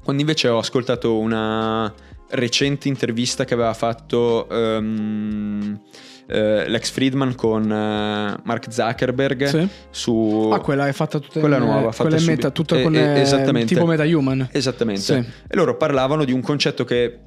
[0.04, 1.94] Quando invece ho ascoltato una
[2.30, 5.80] recente intervista che aveva fatto ehm,
[6.28, 9.68] eh, Lex Friedman con eh, Mark Zuckerberg Sì.
[9.90, 10.50] su...
[10.52, 12.84] Ah, quella è fatta tutta Quella in, nuova, fatta quella in su- meta, tutta eh,
[12.84, 13.74] con eh, eh, esattamente.
[13.74, 14.50] tipo metahuman.
[14.52, 15.02] Esattamente.
[15.02, 15.14] Sì.
[15.14, 17.20] E loro parlavano di un concetto che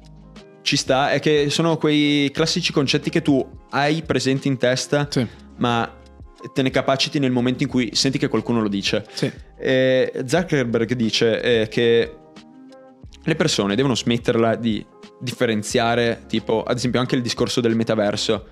[0.63, 5.25] ci sta, è che sono quei classici concetti che tu hai presenti in testa, Sì.
[5.57, 5.89] ma
[6.53, 9.05] te ne capaciti nel momento in cui senti che qualcuno lo dice.
[9.13, 9.31] Sì.
[9.57, 12.15] E Zuckerberg dice eh, che
[13.25, 14.85] le persone devono smetterla di
[15.19, 18.45] differenziare, tipo, ad esempio, anche il discorso del metaverso.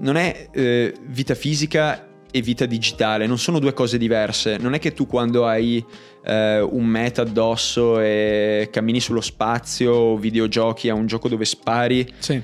[0.00, 4.58] Non è eh, vita fisica e vita digitale, non sono due cose diverse.
[4.58, 5.84] Non è che tu quando hai
[6.24, 12.06] eh, un meta addosso e cammini sullo spazio o videogiochi a un gioco dove spari,
[12.18, 12.40] Sì.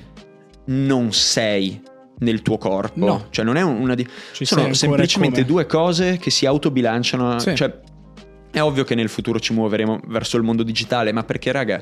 [0.65, 1.81] non sei
[2.19, 3.05] nel tuo corpo.
[3.05, 3.27] No.
[3.29, 4.05] Cioè non è un- una di...
[4.33, 7.37] Ci sono semplicemente due cose che si autobilanciano.
[7.39, 7.55] Sì.
[7.55, 7.79] Cioè,
[8.55, 11.81] è ovvio che nel futuro ci muoveremo verso il mondo digitale, ma perché, raga,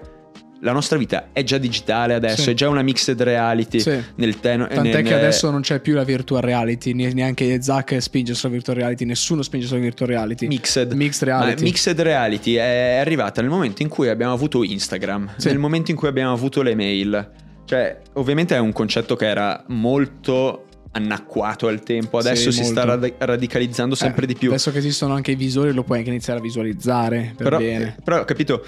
[0.61, 2.49] la nostra vita è già digitale adesso, Sì.
[2.51, 4.01] è già una mixed reality Sì.
[4.15, 8.01] nel ten- Tant'è nel- che adesso non c'è più la virtual reality, ne- neanche Zack
[8.01, 10.47] spinge sulla virtual reality, nessuno spinge sulla virtual reality.
[10.47, 10.93] Mixed.
[10.93, 11.63] Mixed Ma reality.
[11.63, 15.49] mixed reality è arrivata nel momento in cui abbiamo avuto Instagram, Sì.
[15.49, 17.29] nel momento in cui abbiamo avuto le mail.
[17.65, 20.65] Cioè, ovviamente è un concetto che era molto
[20.95, 23.01] annacquato al tempo, adesso Sì, si sta molto.
[23.07, 24.49] rad- radicalizzando sempre Eh, di più.
[24.49, 27.95] Adesso che esistono anche i visori, lo puoi anche iniziare a visualizzare per però, bene.
[27.97, 28.63] eh, però, capito,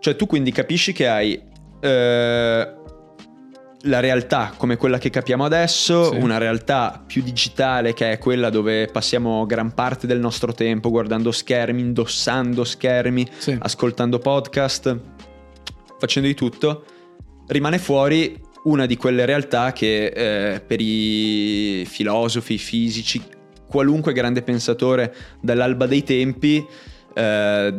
[0.00, 1.40] cioè tu quindi capisci che hai
[1.80, 2.74] eh,
[3.82, 6.16] la realtà come quella che capiamo adesso, Sì.
[6.16, 11.30] una realtà più digitale che è quella dove passiamo gran parte del nostro tempo guardando
[11.30, 13.56] schermi, indossando schermi, Sì.
[13.60, 14.98] ascoltando podcast,
[15.98, 16.84] facendo di tutto,
[17.48, 23.22] rimane fuori una di quelle realtà che eh, per i filosofi, i fisici,
[23.68, 26.64] qualunque grande pensatore dall'alba dei tempi
[27.14, 27.74] eh,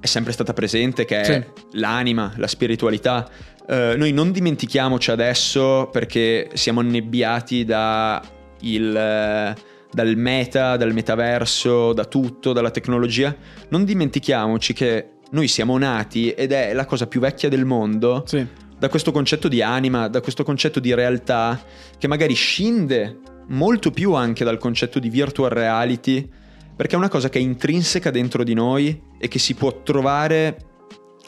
[0.00, 1.78] è sempre stata presente, che è Sì.
[1.78, 3.28] l'anima, la spiritualità.
[3.68, 8.22] Eh, noi non dimentichiamoci adesso perché siamo annebbiati da
[8.60, 13.34] il, dal meta, dal metaverso, da tutto, dalla tecnologia.
[13.70, 18.46] Non dimentichiamoci che noi siamo nati ed è la cosa più vecchia del mondo Sì.
[18.78, 21.60] Da questo concetto di anima, da questo concetto di realtà
[21.98, 23.18] che magari scinde
[23.48, 26.28] molto più anche dal concetto di virtual reality,
[26.74, 30.56] perché è una cosa che è intrinseca dentro di noi e che si può trovare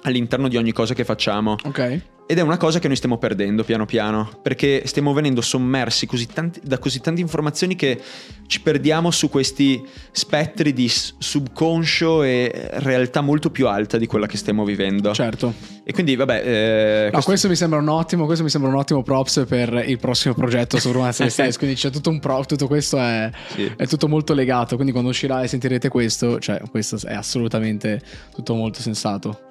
[0.03, 1.57] all'interno di ogni cosa che facciamo.
[1.65, 2.01] Ok.
[2.31, 6.27] Ed è una cosa che noi stiamo perdendo piano piano, perché stiamo venendo sommersi così
[6.27, 7.99] tanti- da così tante informazioni che
[8.47, 14.37] ci perdiamo su questi spettri di subconscio e realtà molto più alta di quella che
[14.37, 15.15] stiamo vivendo.
[15.15, 15.55] Certo.
[15.83, 18.77] E quindi, vabbè, eh, No, questo- questo mi sembra un ottimo, questo mi sembra un
[18.77, 21.57] ottimo props per il prossimo progetto su Romance Celestials.
[21.57, 23.73] quindi c'è tutto un prop, tutto questo è, Sì.
[23.75, 24.75] è tutto molto legato.
[24.75, 28.03] Quindi quando uscirà e sentirete questo, cioè, questo è assolutamente
[28.35, 29.48] tutto molto sensato.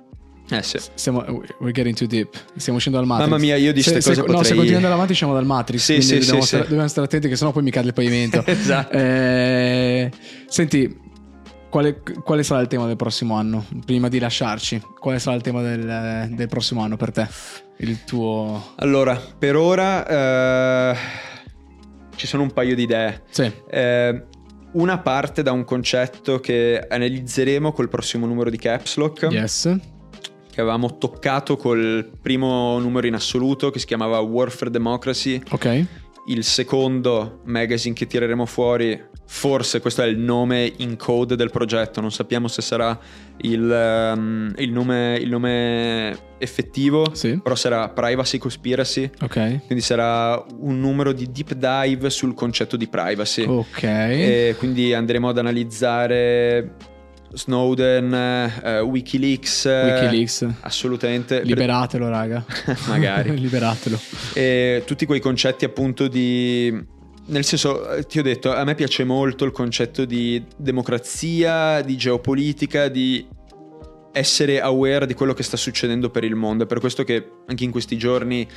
[0.49, 0.77] Eh sì.
[0.93, 1.23] Stiamo,
[1.59, 2.33] we're getting too deep.
[2.55, 3.29] Stiamo uscendo dal Matrix.
[3.29, 5.45] Mamma mia, io di Se- ste se- cose No, se continuiamo andare avanti, usciamo dal
[5.45, 5.81] Matrix.
[5.81, 6.69] Sì, sì, dobbiamo, sì, stare, sì.
[6.69, 8.43] dobbiamo stare attenti, che sennò poi mi cade il pavimento.
[8.47, 8.93] Esatto.
[8.93, 10.11] Eh,
[10.47, 10.97] senti,
[11.69, 13.65] quale, quale sarà il tema del prossimo anno?
[13.85, 17.27] Prima di lasciarci, quale sarà il tema del, del prossimo anno per te?
[17.77, 18.71] Il tuo.
[18.77, 20.91] Allora, per ora...
[20.93, 20.97] eh,
[22.15, 23.21] ci sono un paio di idee.
[23.29, 23.51] Sì.
[23.69, 24.23] Eh,
[24.71, 29.69] una parte da un concetto che analizzeremo col prossimo numero di Caps Lock, Yes.
[30.57, 35.39] Che avevamo toccato col primo numero in assoluto, che si chiamava War for Democracy.
[35.51, 35.85] Ok.
[36.29, 42.01] Il secondo magazine che tireremo fuori, forse questo è il nome in code del progetto,
[42.01, 42.97] non sappiamo se sarà
[43.41, 47.39] il, ehm, il nome, il nome effettivo, Sì.
[47.39, 49.07] però sarà Privacy Conspiracy.
[49.21, 49.65] Ok.
[49.67, 53.43] Quindi sarà un numero di deep dive sul concetto di privacy.
[53.45, 53.83] Ok.
[53.83, 56.95] E quindi andremo ad analizzare
[57.33, 59.65] Snowden, eh, Wikileaks.
[59.65, 60.47] Wikileaks.
[60.61, 61.41] Assolutamente.
[61.43, 62.43] Liberatelo, raga.
[62.87, 63.35] Magari.
[63.39, 63.99] Liberatelo.
[64.33, 66.95] E tutti quei concetti appunto di...
[67.29, 71.97] Nel senso, eh, ti ho detto, a me piace molto il concetto di democrazia, di
[71.97, 73.27] geopolitica, di
[74.13, 76.63] essere aware di quello che sta succedendo per il mondo.
[76.63, 78.47] È per questo che anche in questi giorni,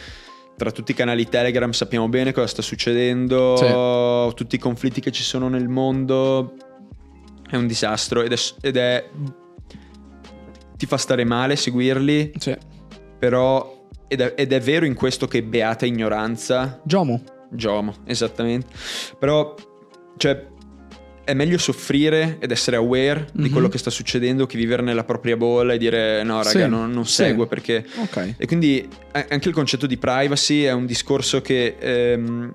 [0.57, 5.25] tra tutti i canali Telegram, sappiamo bene cosa sta succedendo, tutti i conflitti che ci
[5.25, 6.55] sono nel mondo.
[7.51, 8.37] È un disastro ed è...
[8.63, 9.09] Ed è
[10.77, 12.57] ti fa stare male seguirli, Sì.
[13.19, 17.23] però ed è, ed è vero in questo che beata ignoranza, Giomo.
[17.51, 18.69] Giomo, esattamente.
[19.19, 19.55] Però,
[20.17, 20.47] cioè,
[21.23, 23.51] è meglio soffrire ed essere aware di Mhm.
[23.53, 26.91] quello che sta succedendo che vivere nella propria bolla e dire no, raga, Sì, non,
[26.91, 27.13] non sì.
[27.13, 27.85] seguo perché...
[27.99, 28.35] Ok.
[28.39, 32.55] E quindi anche il concetto di privacy è un discorso che ehm,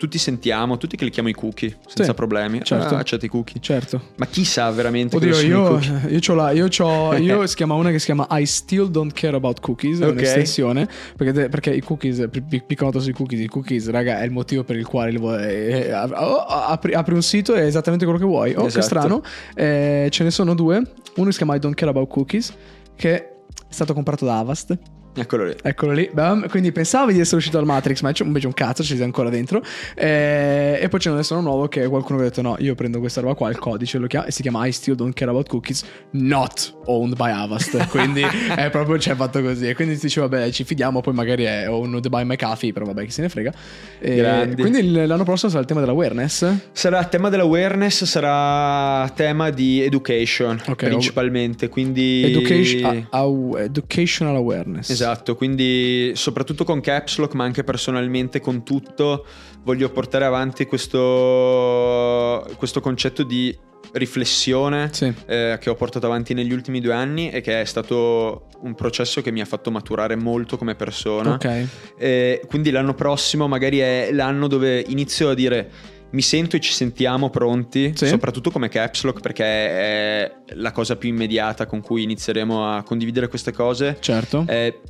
[0.00, 2.64] tutti sentiamo, tutti clicchiamo i cookie senza Sì, problemi.
[2.64, 2.94] certo.
[2.96, 3.60] Ah, i cookie.
[3.60, 4.00] Certo.
[4.16, 6.10] Ma chi sa veramente Oddio, cosa sono i io, cookie?
[6.14, 9.12] io c'ho la, io c'ho, io si chiama una che si chiama I still don't
[9.12, 10.12] care about cookies, è Ok.
[10.12, 14.24] un'estensione, perché, perché i cookies, pi- pi- piccola nota sui cookies, i cookies, raga, è
[14.24, 18.06] il motivo per il quale eh, eh, oh, apri, apri un sito e è esattamente
[18.06, 18.54] quello che vuoi.
[18.54, 18.84] Oh, che Esatto.
[18.86, 19.22] strano.
[19.54, 20.82] Eh, ce ne sono due,
[21.16, 22.54] uno si chiama I don't care about cookies,
[22.96, 23.32] che è
[23.68, 24.78] stato comprato da Avast.
[25.14, 25.54] Eccolo lì.
[25.62, 26.48] Eccolo lì, bam.
[26.48, 29.28] quindi pensavi di essere uscito dal Matrix, ma c'è invece un cazzo, ci sei ancora
[29.28, 29.62] dentro.
[29.94, 33.20] Eh, e poi c'è un uno nuovo che qualcuno ha detto: No, io prendo questa
[33.20, 35.84] roba qua, il codice lo chiama, e si chiama I still don't care about cookies,
[36.12, 37.76] not owned by Avast.
[37.90, 39.68] Quindi è proprio c'è fatto così.
[39.68, 43.04] E quindi si dice: Vabbè, ci fidiamo, poi magari è owned by McAfee, però vabbè,
[43.04, 43.52] chi se ne frega.
[43.98, 44.62] E Grandi.
[44.62, 46.70] quindi l'anno prossimo sarà il tema dell'awareness.
[46.72, 52.22] Sarà tema dell'awareness, sarà tema di education Ok, principalmente, quindi...
[52.24, 54.90] Education, au- educational awareness.
[54.90, 54.99] Esatto,
[55.36, 59.26] quindi soprattutto con Caps Lock, ma anche personalmente con tutto,
[59.62, 63.56] voglio portare avanti questo, questo concetto di
[63.92, 65.12] riflessione Sì.
[65.26, 69.20] eh, che ho portato avanti negli ultimi due anni e che è stato un processo
[69.22, 71.32] che mi ha fatto maturare molto come persona.
[71.34, 71.66] Ok.
[71.98, 75.70] Eh, quindi l'anno prossimo magari è l'anno dove inizio a dire
[76.12, 78.06] mi sento e ci sentiamo pronti, Sì.
[78.06, 83.28] soprattutto come Caps Lock perché è la cosa più immediata con cui inizieremo a condividere
[83.28, 83.96] queste cose.
[84.00, 84.44] Certo.
[84.48, 84.80] Eh,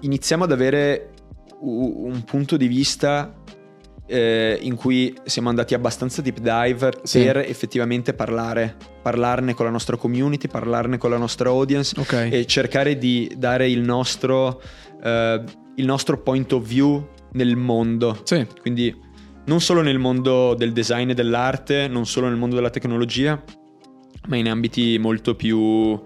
[0.00, 1.10] iniziamo ad avere
[1.60, 3.34] un punto di vista
[4.06, 7.22] eh, in cui siamo andati abbastanza deep dive Sì.
[7.22, 12.28] per effettivamente parlare, parlarne con la nostra community, parlarne con la nostra audience ok.
[12.30, 14.60] e cercare di dare il nostro,
[15.02, 15.44] eh,
[15.76, 18.20] il nostro point of view nel mondo.
[18.24, 18.44] Sì.
[18.60, 18.92] Quindi
[19.50, 23.42] non solo nel mondo del design e dell'arte, non solo nel mondo della tecnologia,
[24.28, 26.00] ma in ambiti molto più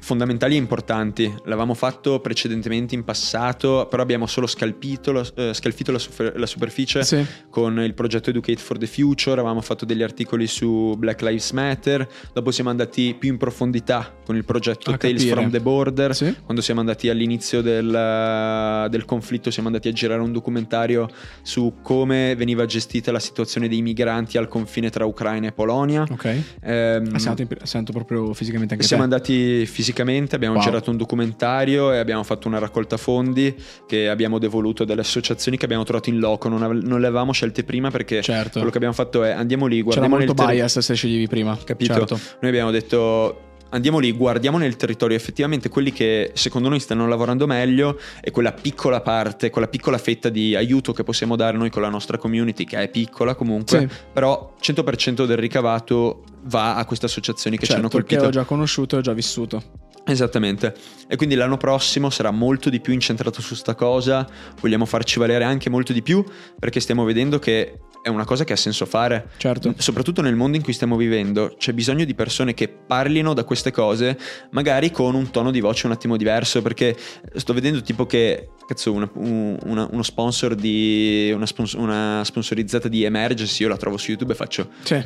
[0.00, 1.24] fondamentali e importanti.
[1.44, 6.46] L'avevamo fatto precedentemente in passato, però abbiamo solo scalpito la- eh, scalfito la, super- la
[6.46, 7.24] superficie Sì.
[7.50, 12.08] con il progetto Educate for the Future, avevamo fatto degli articoli su Black Lives Matter,
[12.32, 15.34] dopo siamo andati più in profondità con il progetto A Tales capire.
[15.40, 16.34] from the Border, Sì.
[16.44, 21.08] quando siamo andati all'inizio del, del conflitto siamo andati a girare un documentario
[21.42, 26.02] su come veniva gestita la situazione dei migranti al confine tra Ucraina e Polonia.
[26.08, 26.42] Ok.
[26.62, 29.12] Ehm, Ah, sento, sento proprio fisicamente anche siamo te.
[29.14, 29.86] andati fisicamente,
[30.34, 30.62] abbiamo Wow.
[30.62, 33.54] girato un documentario e abbiamo fatto una raccolta fondi
[33.86, 36.48] che abbiamo devoluto dalle associazioni che abbiamo trovato in loco.
[36.48, 38.52] Non, ave- non le avevamo scelte prima perché Certo.
[38.52, 40.60] quello che abbiamo fatto è andiamo lì, C'era guardiamo molto nel territorio.
[40.64, 41.58] bias se sceglievi prima.
[41.64, 41.92] Capito?
[41.94, 42.18] Certo.
[42.40, 43.40] Noi abbiamo detto
[43.70, 48.52] andiamo lì, guardiamo nel territorio effettivamente quelli che secondo noi stanno lavorando meglio e quella
[48.52, 52.64] piccola parte, quella piccola fetta di aiuto che possiamo dare noi con la nostra community,
[52.64, 53.88] che è piccola comunque, Sì.
[54.12, 58.28] però 100% del ricavato va a queste associazioni che ci hanno Certo, che colpito.
[58.28, 59.62] ho già conosciuto e ho già vissuto.
[60.04, 60.74] Esattamente.
[61.06, 64.26] E quindi l'anno prossimo sarà molto di più incentrato su sta cosa,
[64.60, 66.24] vogliamo farci valere anche molto di più
[66.58, 69.28] perché stiamo vedendo che è una cosa che ha senso fare.
[69.36, 69.74] Certo.
[69.78, 73.70] Soprattutto nel mondo in cui stiamo vivendo, c'è bisogno di persone che parlino da queste
[73.70, 74.18] cose,
[74.50, 76.96] magari con un tono di voce un attimo diverso, perché
[77.36, 82.88] sto vedendo tipo che, cazzo, una- un- una- uno sponsor di, una, spons- una sponsorizzata
[82.88, 85.02] di Emergency, io la trovo su YouTube e faccio, Sì.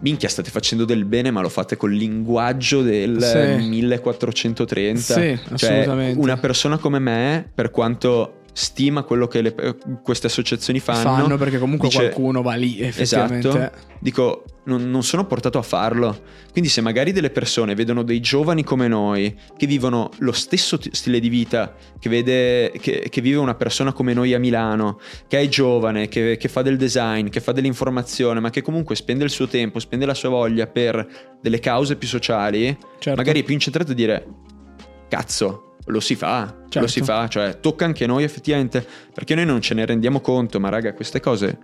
[0.00, 3.66] minchia state facendo del bene, ma lo fate col linguaggio del Sì.
[3.68, 5.00] 1430.
[5.14, 6.20] Sì, Cioè, assolutamente.
[6.20, 9.54] una persona come me, per quanto stima quello che le-
[10.02, 11.02] queste associazioni fanno.
[11.02, 13.48] Fanno perché comunque Dice- qualcuno va lì effettivamente.
[13.48, 13.78] Esatto.
[14.00, 16.20] Dico, non, non sono portato a farlo.
[16.50, 21.20] Quindi se magari delle persone vedono dei giovani come noi, che vivono lo stesso stile
[21.20, 24.98] di vita che, vede, che, che vive una persona come noi a Milano,
[25.28, 29.22] che è giovane, che, che fa del design, che fa dell'informazione, ma che comunque spende
[29.24, 33.16] il suo tempo, spende la sua voglia per delle cause più sociali, Certo.
[33.16, 34.26] magari è più incentrato a dire,
[35.08, 36.80] cazzo, lo si fa, Certo.
[36.80, 40.60] lo si fa, cioè tocca anche noi effettivamente, perché noi non ce ne rendiamo conto,
[40.60, 41.58] ma raga, queste cose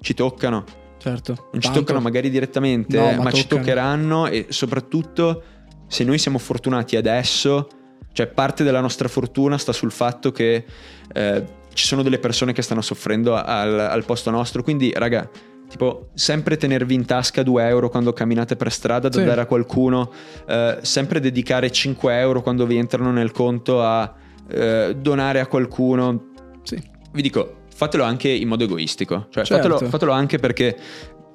[0.00, 0.64] ci toccano.
[0.98, 1.32] Certo.
[1.52, 1.80] Non ci Tanto.
[1.80, 5.42] toccano magari direttamente, No, ma, ma ci toccheranno e soprattutto
[5.86, 7.68] se noi siamo fortunati adesso,
[8.12, 10.64] cioè parte della nostra fortuna sta sul fatto che
[11.12, 15.28] eh, ci sono delle persone che stanno soffrendo al, al posto nostro, quindi raga,
[15.68, 19.24] tipo sempre tenervi in tasca 2 euro quando camminate per strada da Sì.
[19.24, 20.12] dare a qualcuno,
[20.46, 24.14] eh, sempre dedicare 5 euro quando vi entrano nel conto a
[24.48, 26.30] eh, donare a qualcuno,
[26.62, 26.80] Sì.
[27.12, 29.26] vi dico, fatelo anche in modo egoistico.
[29.30, 29.68] Cioè, Certo.
[29.68, 30.76] fatelo, fatelo anche perché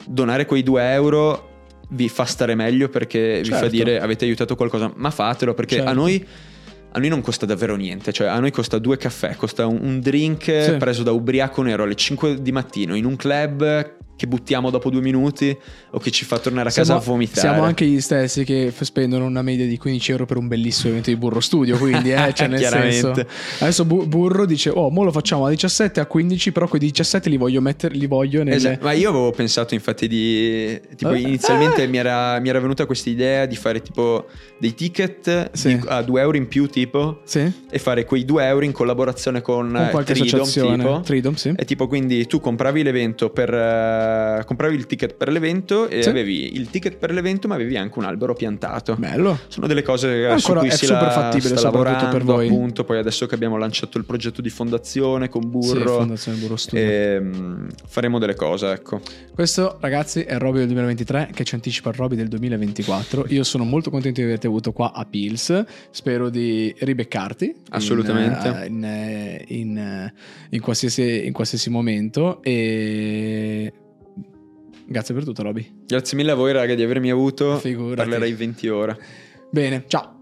[0.08, 1.50] donare quei 2 euro
[1.90, 3.70] vi fa stare meglio perché vi fa Certo.
[3.76, 4.92] dire avete aiutato qualcosa.
[4.96, 5.90] Ma fatelo perché Certo.
[5.90, 6.26] a noi.
[6.94, 10.00] A noi non costa davvero niente, cioè a noi costa due caffè, costa un, un
[10.02, 10.76] drink Sì.
[10.78, 15.02] preso da ubriaco nero alle 5 di mattino in un club che buttiamo dopo due
[15.02, 15.58] minuti
[15.90, 17.40] o che ci fa tornare a casa Siamo, a vomitare.
[17.40, 21.10] siamo anche gli stessi che spendono una media di 15 euro per un bellissimo evento
[21.10, 23.00] di Burro Studio, quindi eh, cioè nel Chiaramente.
[23.00, 23.26] senso.
[23.62, 27.30] Adesso Bu- Burro dice "Oh, mo lo facciamo a 17 a 15, però quei 17
[27.30, 30.80] li voglio mettere li voglio nelle Esatto, ma io avevo pensato infatti di...
[30.96, 31.20] Tipo Eh?
[31.22, 31.88] inizialmente Eh.
[31.88, 34.28] mi, era, mi era venuta questa idea di fare tipo
[34.60, 35.78] dei ticket Sì.
[35.80, 37.52] di- a 2 euro in più tipo Sì?
[37.72, 40.78] e fare quei 2 euro in collaborazione con, Con eh, qualche Tridom associazione.
[40.84, 41.00] tipo.
[41.02, 41.54] Tridom, sì.
[41.58, 43.52] E tipo quindi tu compravi l'evento per...
[44.40, 46.10] eh, compravi il ticket per l'evento e Sì.
[46.10, 48.96] avevi il ticket per l'evento ma avevi anche un albero piantato.
[48.98, 49.40] Bello.
[49.48, 52.48] Sono delle cose Ancora su cui è si super la- fattibile, sta lavorando per voi.
[52.48, 56.56] appunto, poi adesso che abbiamo lanciato il progetto di fondazione con Sì, Burro Fondazione Burro
[56.56, 56.84] Studio.
[56.84, 59.02] ehm, faremo delle cose, ecco.
[59.34, 63.26] Questo, ragazzi, è il Roby del 2023 che ci anticipa il Roby del 2024.
[63.30, 65.64] Io sono molto contento di averti avuto qua a Pils.
[65.90, 67.46] Spero di ribeccarti.
[67.46, 68.62] in, Assolutamente.
[68.64, 70.14] eh, In, eh, in, eh,
[70.50, 72.42] in qualsiasi, in qualsiasi momento.
[72.44, 73.74] E.
[74.92, 75.84] Grazie per tutto, Roby.
[75.88, 77.58] Grazie mille a voi, raga, di avermi avuto.
[77.60, 77.96] Figurati.
[77.96, 78.98] Parlerai 20 ore.
[79.50, 80.21] Bene, ciao.